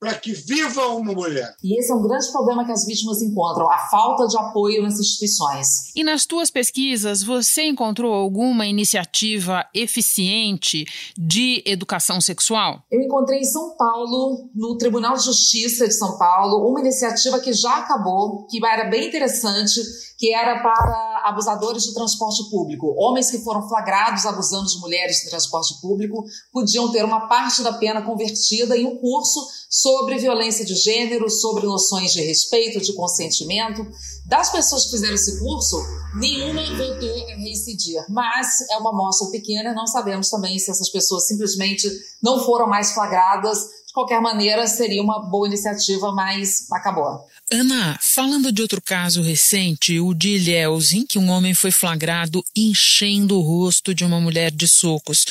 para 0.00 0.14
que 0.14 0.32
viva 0.32 0.86
uma 0.88 1.12
mulher. 1.12 1.54
E 1.62 1.78
esse 1.78 1.90
é 1.90 1.94
um 1.94 2.02
grande 2.02 2.30
problema 2.30 2.64
que 2.64 2.72
as 2.72 2.86
vítimas 2.86 3.20
encontram, 3.20 3.70
a 3.70 3.78
falta 3.90 4.26
de 4.26 4.36
apoio 4.36 4.82
nas 4.82 4.98
instituições. 4.98 5.94
E 5.94 6.04
nas 6.04 6.24
tuas 6.24 6.50
pesquisas, 6.50 7.22
você 7.22 7.64
encontrou 7.64 8.12
alguma 8.12 8.66
iniciativa 8.66 9.66
eficiente 9.74 10.84
de 11.16 11.62
educação 11.66 12.20
sexual? 12.20 12.82
Eu 12.90 13.00
encontrei 13.00 13.40
em 13.40 13.44
São 13.44 13.76
Paulo, 13.76 14.48
no 14.54 14.76
Tribunal 14.76 15.16
de 15.16 15.24
Justiça 15.24 15.88
de 15.88 15.94
São 15.94 16.16
Paulo, 16.16 16.68
uma 16.68 16.80
iniciativa 16.80 17.40
que 17.40 17.52
já 17.52 17.78
acabou, 17.78 18.46
que 18.46 18.64
era 18.64 18.84
bem 18.84 19.08
interessante, 19.08 19.80
que 20.18 20.34
era 20.34 20.60
para 20.60 21.22
abusadores 21.26 21.84
de 21.84 21.94
transporte 21.94 22.50
público. 22.50 22.92
Homens 22.98 23.30
que 23.30 23.38
foram 23.38 23.68
flagrados 23.68 24.26
abusando 24.26 24.66
de 24.66 24.78
mulheres 24.80 25.18
de 25.18 25.30
transporte 25.30 25.80
público 25.80 26.24
podiam 26.52 26.90
ter 26.90 27.04
uma 27.04 27.28
parte 27.28 27.62
da 27.62 27.72
pena 27.72 28.02
convertida 28.02 28.76
em 28.76 28.84
um 28.84 28.96
curso 28.96 29.40
sobre 29.70 30.18
violência 30.18 30.64
de 30.64 30.74
gênero, 30.74 31.30
sobre 31.30 31.66
noções 31.66 32.12
de 32.12 32.20
respeito, 32.22 32.80
de 32.80 32.92
consentimento. 32.94 33.86
Das 34.26 34.50
pessoas 34.50 34.86
que 34.86 34.90
fizeram 34.90 35.14
esse 35.14 35.38
curso, 35.38 35.76
nenhuma 36.16 36.62
voltou 36.76 37.14
a 37.30 37.36
reincidir. 37.36 38.04
Mas 38.08 38.68
é 38.72 38.76
uma 38.78 38.90
amostra 38.90 39.30
pequena, 39.30 39.72
não 39.72 39.86
sabemos 39.86 40.28
também 40.28 40.58
se 40.58 40.70
essas 40.70 40.88
pessoas 40.88 41.28
simplesmente 41.28 41.88
não 42.20 42.44
foram 42.44 42.66
mais 42.66 42.92
flagradas. 42.92 43.58
De 43.86 43.92
qualquer 43.94 44.20
maneira, 44.20 44.66
seria 44.66 45.02
uma 45.02 45.20
boa 45.28 45.46
iniciativa, 45.46 46.10
mas 46.12 46.66
acabou. 46.72 47.24
Ana, 47.50 47.98
falando 48.02 48.52
de 48.52 48.60
outro 48.60 48.78
caso 48.78 49.22
recente, 49.22 49.98
o 49.98 50.12
de 50.12 50.34
Ilhéus, 50.34 50.92
em 50.92 51.06
que 51.06 51.18
um 51.18 51.30
homem 51.30 51.54
foi 51.54 51.70
flagrado 51.70 52.44
enchendo 52.54 53.38
o 53.38 53.40
rosto 53.40 53.94
de 53.94 54.04
uma 54.04 54.20
mulher 54.20 54.50
de 54.50 54.68
socos. 54.68 55.24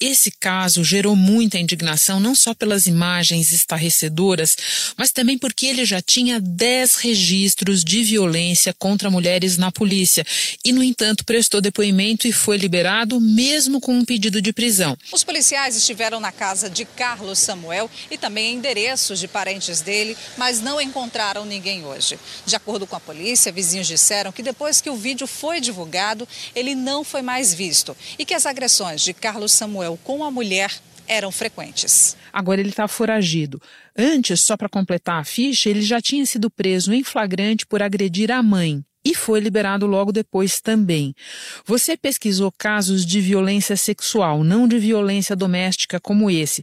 Esse 0.00 0.32
caso 0.32 0.82
gerou 0.82 1.14
muita 1.14 1.60
indignação, 1.60 2.18
não 2.18 2.34
só 2.34 2.54
pelas 2.54 2.86
imagens 2.86 3.52
estarrecedoras, 3.52 4.56
mas 4.96 5.12
também 5.12 5.38
porque 5.38 5.66
ele 5.66 5.84
já 5.84 6.02
tinha 6.02 6.40
10 6.40 6.96
registros 6.96 7.84
de 7.84 8.02
violência 8.02 8.74
contra 8.76 9.08
mulheres 9.08 9.56
na 9.56 9.70
polícia 9.70 10.26
e, 10.64 10.72
no 10.72 10.82
entanto, 10.82 11.24
prestou 11.24 11.60
depoimento 11.60 12.26
e 12.26 12.32
foi 12.32 12.56
liberado, 12.56 13.20
mesmo 13.20 13.80
com 13.80 13.94
um 13.96 14.04
pedido 14.04 14.42
de 14.42 14.52
prisão. 14.52 14.98
Os 15.12 15.22
policiais 15.22 15.76
estiveram 15.76 16.18
na 16.18 16.32
casa 16.32 16.68
de 16.68 16.84
Carlos 16.84 17.38
Samuel 17.38 17.88
e 18.10 18.18
também 18.18 18.56
endereços 18.56 19.20
de 19.20 19.28
parentes 19.28 19.80
dele, 19.80 20.16
mas 20.36 20.60
não 20.60 20.80
encontraram 20.80 21.44
ninguém 21.44 21.59
ninguém 21.60 21.84
hoje. 21.84 22.18
De 22.46 22.56
acordo 22.56 22.86
com 22.86 22.96
a 22.96 23.00
polícia, 23.00 23.52
vizinhos 23.52 23.86
disseram 23.86 24.32
que 24.32 24.42
depois 24.42 24.80
que 24.80 24.88
o 24.88 24.96
vídeo 24.96 25.26
foi 25.26 25.60
divulgado, 25.60 26.26
ele 26.54 26.74
não 26.74 27.04
foi 27.04 27.20
mais 27.20 27.52
visto 27.52 27.94
e 28.18 28.24
que 28.24 28.32
as 28.32 28.46
agressões 28.46 29.02
de 29.02 29.12
Carlos 29.12 29.52
Samuel 29.52 29.98
com 30.02 30.24
a 30.24 30.30
mulher 30.30 30.72
eram 31.06 31.30
frequentes. 31.30 32.16
Agora 32.32 32.60
ele 32.60 32.70
está 32.70 32.88
foragido. 32.88 33.60
Antes, 33.96 34.40
só 34.40 34.56
para 34.56 34.68
completar 34.68 35.20
a 35.20 35.24
ficha, 35.24 35.68
ele 35.68 35.82
já 35.82 36.00
tinha 36.00 36.24
sido 36.24 36.48
preso 36.48 36.94
em 36.94 37.04
flagrante 37.04 37.66
por 37.66 37.82
agredir 37.82 38.30
a 38.30 38.42
mãe 38.42 38.82
e 39.04 39.14
foi 39.14 39.40
liberado 39.40 39.86
logo 39.86 40.12
depois 40.12 40.60
também. 40.60 41.14
Você 41.66 41.96
pesquisou 41.96 42.52
casos 42.52 43.04
de 43.04 43.20
violência 43.20 43.76
sexual, 43.76 44.44
não 44.44 44.68
de 44.68 44.78
violência 44.78 45.34
doméstica 45.34 45.98
como 45.98 46.30
esse, 46.30 46.62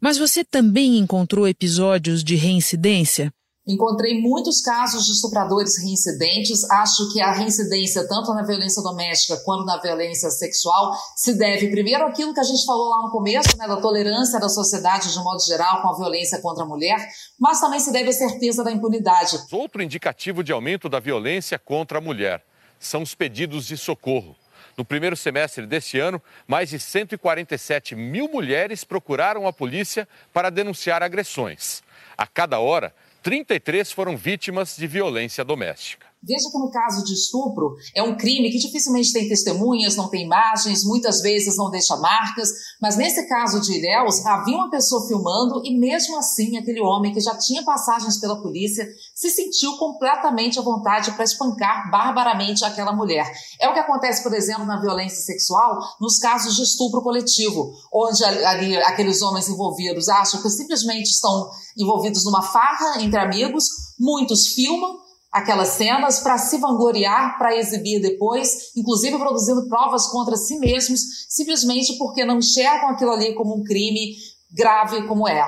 mas 0.00 0.18
você 0.18 0.44
também 0.44 0.98
encontrou 0.98 1.48
episódios 1.48 2.22
de 2.22 2.34
reincidência? 2.34 3.32
Encontrei 3.66 4.20
muitos 4.20 4.60
casos 4.60 5.04
de 5.04 5.10
estupradores 5.10 5.76
reincidentes. 5.76 6.62
Acho 6.70 7.12
que 7.12 7.20
a 7.20 7.32
reincidência, 7.32 8.06
tanto 8.06 8.32
na 8.32 8.44
violência 8.44 8.80
doméstica 8.80 9.42
quanto 9.44 9.64
na 9.64 9.76
violência 9.78 10.30
sexual, 10.30 10.94
se 11.16 11.36
deve 11.36 11.68
primeiro 11.68 12.06
àquilo 12.06 12.32
que 12.32 12.38
a 12.38 12.44
gente 12.44 12.64
falou 12.64 12.88
lá 12.88 13.02
no 13.02 13.10
começo, 13.10 13.58
né, 13.58 13.66
da 13.66 13.80
tolerância 13.80 14.38
da 14.38 14.48
sociedade 14.48 15.12
de 15.12 15.18
modo 15.18 15.42
geral 15.44 15.82
com 15.82 15.88
a 15.88 15.96
violência 15.96 16.40
contra 16.40 16.62
a 16.62 16.66
mulher, 16.66 16.96
mas 17.40 17.60
também 17.60 17.80
se 17.80 17.90
deve 17.90 18.10
à 18.10 18.12
certeza 18.12 18.62
da 18.62 18.70
impunidade. 18.70 19.36
Outro 19.50 19.82
indicativo 19.82 20.44
de 20.44 20.52
aumento 20.52 20.88
da 20.88 21.00
violência 21.00 21.58
contra 21.58 21.98
a 21.98 22.00
mulher 22.00 22.44
são 22.78 23.02
os 23.02 23.16
pedidos 23.16 23.66
de 23.66 23.76
socorro. 23.76 24.36
No 24.76 24.84
primeiro 24.84 25.16
semestre 25.16 25.66
deste 25.66 25.98
ano, 25.98 26.22
mais 26.46 26.68
de 26.68 26.78
147 26.78 27.96
mil 27.96 28.28
mulheres 28.28 28.84
procuraram 28.84 29.44
a 29.44 29.52
polícia 29.52 30.06
para 30.32 30.50
denunciar 30.50 31.02
agressões. 31.02 31.82
A 32.16 32.26
cada 32.26 32.60
hora, 32.60 32.94
33 33.26 33.90
foram 33.90 34.16
vítimas 34.16 34.76
de 34.76 34.86
violência 34.86 35.44
doméstica. 35.44 36.06
Veja 36.22 36.50
que 36.50 36.58
no 36.58 36.70
caso 36.70 37.04
de 37.04 37.12
estupro 37.12 37.76
é 37.94 38.02
um 38.02 38.16
crime 38.16 38.50
que 38.50 38.58
dificilmente 38.58 39.12
tem 39.12 39.28
testemunhas, 39.28 39.94
não 39.94 40.08
tem 40.08 40.24
imagens, 40.24 40.84
muitas 40.84 41.20
vezes 41.20 41.56
não 41.56 41.70
deixa 41.70 41.96
marcas, 41.96 42.50
mas 42.80 42.96
nesse 42.96 43.28
caso 43.28 43.60
de 43.60 43.78
Ilhéus 43.78 44.24
havia 44.26 44.56
uma 44.56 44.70
pessoa 44.70 45.06
filmando 45.06 45.62
e 45.64 45.78
mesmo 45.78 46.18
assim 46.18 46.56
aquele 46.56 46.80
homem 46.80 47.12
que 47.12 47.20
já 47.20 47.36
tinha 47.36 47.62
passagens 47.64 48.18
pela 48.18 48.42
polícia 48.42 48.86
se 49.14 49.30
sentiu 49.30 49.76
completamente 49.76 50.58
à 50.58 50.62
vontade 50.62 51.12
para 51.12 51.24
espancar 51.24 51.90
barbaramente 51.90 52.64
aquela 52.64 52.92
mulher. 52.92 53.30
É 53.60 53.68
o 53.68 53.72
que 53.72 53.78
acontece, 53.78 54.22
por 54.22 54.34
exemplo, 54.34 54.66
na 54.66 54.80
violência 54.80 55.22
sexual, 55.22 55.78
nos 56.00 56.18
casos 56.18 56.56
de 56.56 56.62
estupro 56.62 57.02
coletivo, 57.02 57.72
onde 57.92 58.24
ali 58.24 58.76
aqueles 58.78 59.22
homens 59.22 59.48
envolvidos 59.48 60.08
acham 60.08 60.42
que 60.42 60.50
simplesmente 60.50 61.06
estão 61.06 61.48
envolvidos 61.78 62.24
numa 62.24 62.42
farra 62.42 63.00
entre 63.00 63.18
amigos, 63.18 63.64
muitos 63.98 64.48
filmam 64.48 65.05
aquelas 65.36 65.68
cenas 65.68 66.20
para 66.20 66.38
se 66.38 66.58
vangloriar, 66.58 67.36
para 67.38 67.56
exibir 67.56 68.00
depois, 68.00 68.74
inclusive 68.74 69.18
produzindo 69.18 69.68
provas 69.68 70.06
contra 70.06 70.36
si 70.36 70.58
mesmos, 70.58 71.00
simplesmente 71.28 71.96
porque 71.98 72.24
não 72.24 72.38
enxergam 72.38 72.88
aquilo 72.88 73.12
ali 73.12 73.34
como 73.34 73.56
um 73.56 73.62
crime 73.62 74.16
grave 74.50 75.06
como 75.06 75.28
é. 75.28 75.44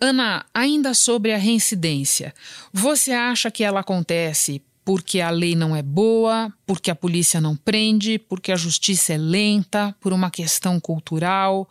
Ana, 0.00 0.44
ainda 0.54 0.94
sobre 0.94 1.32
a 1.32 1.38
reincidência, 1.38 2.32
você 2.72 3.12
acha 3.12 3.50
que 3.50 3.64
ela 3.64 3.80
acontece 3.80 4.62
porque 4.84 5.20
a 5.20 5.30
lei 5.30 5.56
não 5.56 5.74
é 5.74 5.82
boa, 5.82 6.52
porque 6.66 6.90
a 6.90 6.94
polícia 6.94 7.40
não 7.40 7.56
prende, 7.56 8.18
porque 8.18 8.52
a 8.52 8.56
justiça 8.56 9.14
é 9.14 9.18
lenta, 9.18 9.96
por 9.98 10.12
uma 10.12 10.30
questão 10.30 10.78
cultural? 10.78 11.68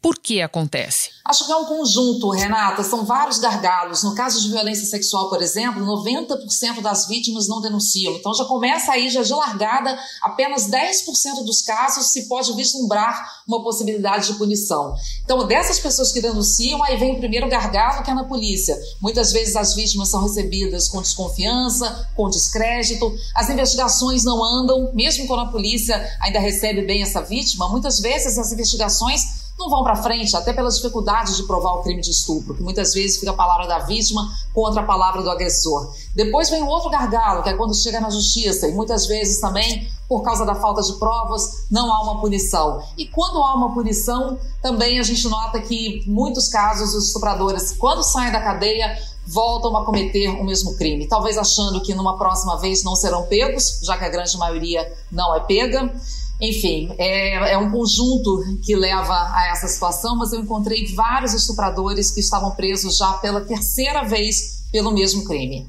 Por 0.00 0.18
que 0.18 0.40
acontece? 0.40 1.10
Acho 1.24 1.44
que 1.44 1.50
é 1.50 1.56
um 1.56 1.64
conjunto, 1.64 2.30
Renata. 2.30 2.84
São 2.84 3.04
vários 3.04 3.38
gargalos. 3.38 4.04
No 4.04 4.14
caso 4.14 4.40
de 4.40 4.48
violência 4.50 4.86
sexual, 4.86 5.28
por 5.28 5.42
exemplo, 5.42 5.84
90% 5.84 6.80
das 6.80 7.08
vítimas 7.08 7.48
não 7.48 7.60
denunciam. 7.60 8.12
Então 8.14 8.32
já 8.32 8.44
começa 8.44 8.92
aí, 8.92 9.10
já 9.10 9.22
de 9.22 9.32
largada, 9.32 9.98
apenas 10.22 10.68
10% 10.68 11.44
dos 11.44 11.62
casos 11.62 12.12
se 12.12 12.28
pode 12.28 12.54
vislumbrar 12.54 13.42
uma 13.48 13.62
possibilidade 13.64 14.28
de 14.28 14.38
punição. 14.38 14.94
Então, 15.24 15.44
dessas 15.46 15.80
pessoas 15.80 16.12
que 16.12 16.20
denunciam, 16.20 16.82
aí 16.84 16.96
vem 16.96 17.16
o 17.16 17.18
primeiro 17.18 17.48
gargalo, 17.48 18.04
que 18.04 18.10
é 18.10 18.14
na 18.14 18.24
polícia. 18.24 18.78
Muitas 19.00 19.32
vezes 19.32 19.56
as 19.56 19.74
vítimas 19.74 20.08
são 20.08 20.22
recebidas 20.22 20.88
com 20.88 21.02
desconfiança, 21.02 22.08
com 22.14 22.30
descrédito. 22.30 23.12
As 23.34 23.50
investigações 23.50 24.22
não 24.22 24.44
andam, 24.44 24.92
mesmo 24.94 25.26
quando 25.26 25.40
a 25.40 25.50
polícia 25.50 25.96
ainda 26.20 26.38
recebe 26.38 26.82
bem 26.82 27.02
essa 27.02 27.22
vítima, 27.22 27.68
muitas 27.68 27.98
vezes 27.98 28.38
as 28.38 28.52
investigações 28.52 29.35
não 29.58 29.70
vão 29.70 29.82
para 29.82 29.96
frente, 29.96 30.36
até 30.36 30.52
pelas 30.52 30.76
dificuldades 30.76 31.36
de 31.36 31.44
provar 31.44 31.72
o 31.72 31.82
crime 31.82 32.02
de 32.02 32.10
estupro, 32.10 32.54
que 32.54 32.62
muitas 32.62 32.92
vezes 32.92 33.18
fica 33.18 33.30
a 33.30 33.34
palavra 33.34 33.66
da 33.66 33.78
vítima 33.80 34.30
contra 34.52 34.82
a 34.82 34.84
palavra 34.84 35.22
do 35.22 35.30
agressor. 35.30 35.90
Depois 36.14 36.50
vem 36.50 36.62
o 36.62 36.66
outro 36.66 36.90
gargalo, 36.90 37.42
que 37.42 37.48
é 37.48 37.54
quando 37.54 37.74
chega 37.74 38.00
na 38.00 38.10
justiça, 38.10 38.68
e 38.68 38.74
muitas 38.74 39.06
vezes 39.06 39.40
também, 39.40 39.90
por 40.08 40.22
causa 40.22 40.44
da 40.44 40.54
falta 40.54 40.82
de 40.82 40.92
provas, 40.98 41.66
não 41.70 41.92
há 41.92 42.02
uma 42.02 42.20
punição. 42.20 42.82
E 42.98 43.06
quando 43.06 43.42
há 43.42 43.54
uma 43.54 43.72
punição, 43.72 44.38
também 44.60 44.98
a 44.98 45.02
gente 45.02 45.26
nota 45.28 45.60
que, 45.60 46.04
em 46.06 46.10
muitos 46.10 46.48
casos, 46.48 46.94
os 46.94 47.06
estupradores, 47.06 47.72
quando 47.72 48.02
saem 48.02 48.32
da 48.32 48.40
cadeia, 48.40 48.96
voltam 49.26 49.76
a 49.76 49.84
cometer 49.84 50.28
o 50.28 50.44
mesmo 50.44 50.76
crime, 50.76 51.08
talvez 51.08 51.36
achando 51.36 51.80
que 51.80 51.94
numa 51.94 52.16
próxima 52.16 52.56
vez 52.58 52.84
não 52.84 52.94
serão 52.94 53.24
pegos, 53.24 53.80
já 53.82 53.96
que 53.96 54.04
a 54.04 54.08
grande 54.08 54.36
maioria 54.38 54.92
não 55.10 55.34
é 55.34 55.40
pega. 55.40 55.92
Enfim, 56.40 56.94
é, 56.98 57.52
é, 57.52 57.58
um 57.58 57.70
conjunto 57.70 58.58
que 58.62 58.76
leva 58.76 59.14
a 59.14 59.48
essa 59.52 59.66
situação, 59.66 60.16
mas 60.16 60.32
eu 60.32 60.40
encontrei 60.40 60.86
vários 60.94 61.32
estupradores 61.32 62.10
que 62.10 62.20
estavam 62.20 62.50
presos 62.50 62.98
já 62.98 63.14
pela 63.14 63.40
terceira 63.40 64.02
vez 64.02 64.66
pelo 64.70 64.92
mesmo 64.92 65.24
crime. 65.24 65.66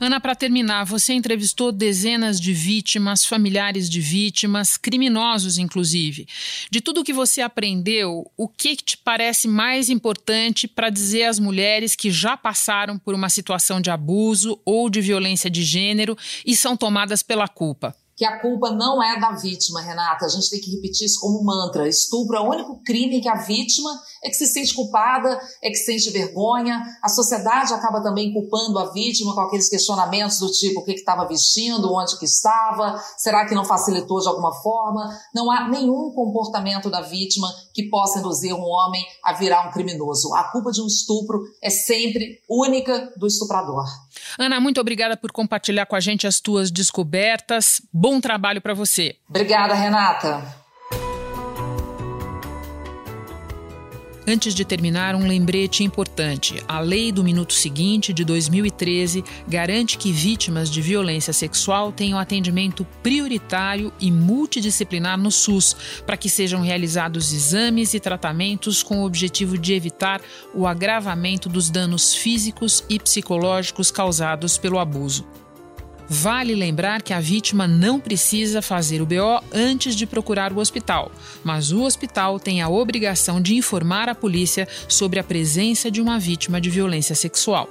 Ana, 0.00 0.20
para 0.20 0.34
terminar, 0.34 0.84
você 0.84 1.12
entrevistou 1.12 1.70
dezenas 1.70 2.40
de 2.40 2.52
vítimas, 2.52 3.24
familiares 3.24 3.88
de 3.88 4.00
vítimas, 4.00 4.76
criminosos 4.76 5.56
inclusive. 5.56 6.26
De 6.68 6.80
tudo 6.80 7.04
que 7.04 7.12
você 7.12 7.40
aprendeu, 7.40 8.28
o 8.36 8.48
que 8.48 8.74
te 8.74 8.96
parece 8.96 9.46
mais 9.46 9.88
importante 9.88 10.66
para 10.66 10.90
dizer 10.90 11.24
às 11.24 11.38
mulheres 11.38 11.94
que 11.94 12.10
já 12.10 12.36
passaram 12.36 12.98
por 12.98 13.14
uma 13.14 13.28
situação 13.28 13.80
de 13.80 13.88
abuso 13.88 14.60
ou 14.64 14.90
de 14.90 15.00
violência 15.00 15.48
de 15.48 15.62
gênero 15.62 16.18
e 16.44 16.56
são 16.56 16.76
tomadas 16.76 17.22
pela 17.22 17.46
culpa? 17.46 17.94
Que 18.16 18.24
a 18.24 18.40
culpa 18.40 18.70
não 18.70 19.02
é 19.02 19.18
da 19.18 19.32
vítima, 19.32 19.80
Renata. 19.80 20.26
A 20.26 20.28
gente 20.28 20.50
tem 20.50 20.60
que 20.60 20.70
repetir 20.74 21.06
isso 21.06 21.20
como 21.20 21.42
mantra. 21.42 21.88
Estupro 21.88 22.36
é 22.36 22.40
o 22.40 22.48
único 22.48 22.80
crime 22.82 23.20
que 23.20 23.28
a 23.28 23.36
vítima 23.36 23.90
é 24.22 24.28
que 24.28 24.34
se 24.34 24.46
sente 24.46 24.74
culpada, 24.74 25.38
é 25.62 25.68
que 25.68 25.76
sente 25.76 26.10
vergonha. 26.10 26.82
A 27.02 27.08
sociedade 27.08 27.74
acaba 27.74 28.02
também 28.02 28.32
culpando 28.32 28.78
a 28.78 28.92
vítima 28.92 29.34
com 29.34 29.40
aqueles 29.40 29.68
questionamentos 29.68 30.38
do 30.38 30.50
tipo 30.50 30.80
o 30.80 30.84
que 30.84 30.92
estava 30.92 31.26
vestindo, 31.26 31.92
onde 31.92 32.18
que 32.18 32.24
estava, 32.24 32.98
será 33.18 33.46
que 33.46 33.54
não 33.54 33.64
facilitou 33.64 34.20
de 34.20 34.28
alguma 34.28 34.52
forma? 34.62 35.10
Não 35.34 35.50
há 35.50 35.68
nenhum 35.68 36.12
comportamento 36.12 36.90
da 36.90 37.00
vítima 37.00 37.52
que 37.72 37.84
possa 37.84 38.18
induzir 38.20 38.54
um 38.54 38.62
homem 38.62 39.04
a 39.22 39.32
virar 39.32 39.68
um 39.68 39.72
criminoso. 39.72 40.34
A 40.34 40.44
culpa 40.44 40.70
de 40.70 40.80
um 40.80 40.86
estupro 40.86 41.42
é 41.62 41.70
sempre 41.70 42.40
única 42.48 43.12
do 43.16 43.26
estuprador. 43.26 43.84
Ana, 44.38 44.60
muito 44.60 44.80
obrigada 44.80 45.16
por 45.16 45.32
compartilhar 45.32 45.86
com 45.86 45.96
a 45.96 46.00
gente 46.00 46.26
as 46.26 46.40
tuas 46.40 46.70
descobertas. 46.70 47.80
Bom 48.06 48.20
trabalho 48.20 48.60
para 48.60 48.74
você. 48.74 49.16
Obrigada, 49.26 49.72
Renata. 49.72 50.42
Antes 54.28 54.54
de 54.54 54.62
terminar, 54.62 55.14
um 55.14 55.26
lembrete 55.26 55.82
importante. 55.82 56.62
A 56.68 56.80
lei 56.80 57.10
do 57.10 57.24
minuto 57.24 57.54
seguinte, 57.54 58.12
de 58.12 58.22
2013, 58.22 59.24
garante 59.48 59.96
que 59.96 60.12
vítimas 60.12 60.68
de 60.68 60.82
violência 60.82 61.32
sexual 61.32 61.92
tenham 61.92 62.18
atendimento 62.18 62.86
prioritário 63.02 63.90
e 63.98 64.10
multidisciplinar 64.10 65.16
no 65.16 65.30
SUS, 65.30 65.74
para 66.04 66.18
que 66.18 66.28
sejam 66.28 66.60
realizados 66.60 67.32
exames 67.32 67.94
e 67.94 68.00
tratamentos 68.00 68.82
com 68.82 68.98
o 68.98 69.06
objetivo 69.06 69.56
de 69.56 69.72
evitar 69.72 70.20
o 70.52 70.66
agravamento 70.66 71.48
dos 71.48 71.70
danos 71.70 72.14
físicos 72.14 72.84
e 72.86 72.98
psicológicos 72.98 73.90
causados 73.90 74.58
pelo 74.58 74.78
abuso. 74.78 75.26
Vale 76.08 76.54
lembrar 76.54 77.02
que 77.02 77.12
a 77.12 77.20
vítima 77.20 77.66
não 77.66 77.98
precisa 77.98 78.60
fazer 78.60 79.00
o 79.00 79.06
BO 79.06 79.42
antes 79.52 79.96
de 79.96 80.06
procurar 80.06 80.52
o 80.52 80.58
hospital, 80.58 81.10
mas 81.42 81.72
o 81.72 81.82
hospital 81.82 82.38
tem 82.38 82.60
a 82.60 82.68
obrigação 82.68 83.40
de 83.40 83.54
informar 83.54 84.08
a 84.08 84.14
polícia 84.14 84.68
sobre 84.86 85.18
a 85.18 85.24
presença 85.24 85.90
de 85.90 86.00
uma 86.00 86.18
vítima 86.18 86.60
de 86.60 86.68
violência 86.68 87.14
sexual. 87.14 87.68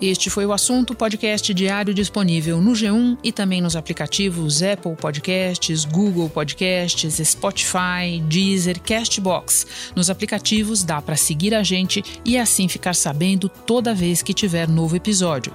Este 0.00 0.28
foi 0.28 0.44
o 0.44 0.52
assunto 0.52 0.96
podcast 0.96 1.54
diário 1.54 1.94
disponível 1.94 2.60
no 2.60 2.72
G1 2.72 3.18
e 3.22 3.30
também 3.30 3.60
nos 3.60 3.76
aplicativos 3.76 4.60
Apple 4.60 4.96
Podcasts, 4.96 5.84
Google 5.84 6.28
Podcasts, 6.28 7.20
Spotify, 7.28 8.20
Deezer, 8.26 8.80
Castbox. 8.80 9.64
Nos 9.94 10.10
aplicativos 10.10 10.82
dá 10.82 11.00
para 11.00 11.14
seguir 11.14 11.54
a 11.54 11.62
gente 11.62 12.02
e 12.24 12.36
assim 12.36 12.66
ficar 12.66 12.96
sabendo 12.96 13.48
toda 13.48 13.94
vez 13.94 14.22
que 14.22 14.34
tiver 14.34 14.66
novo 14.66 14.96
episódio. 14.96 15.54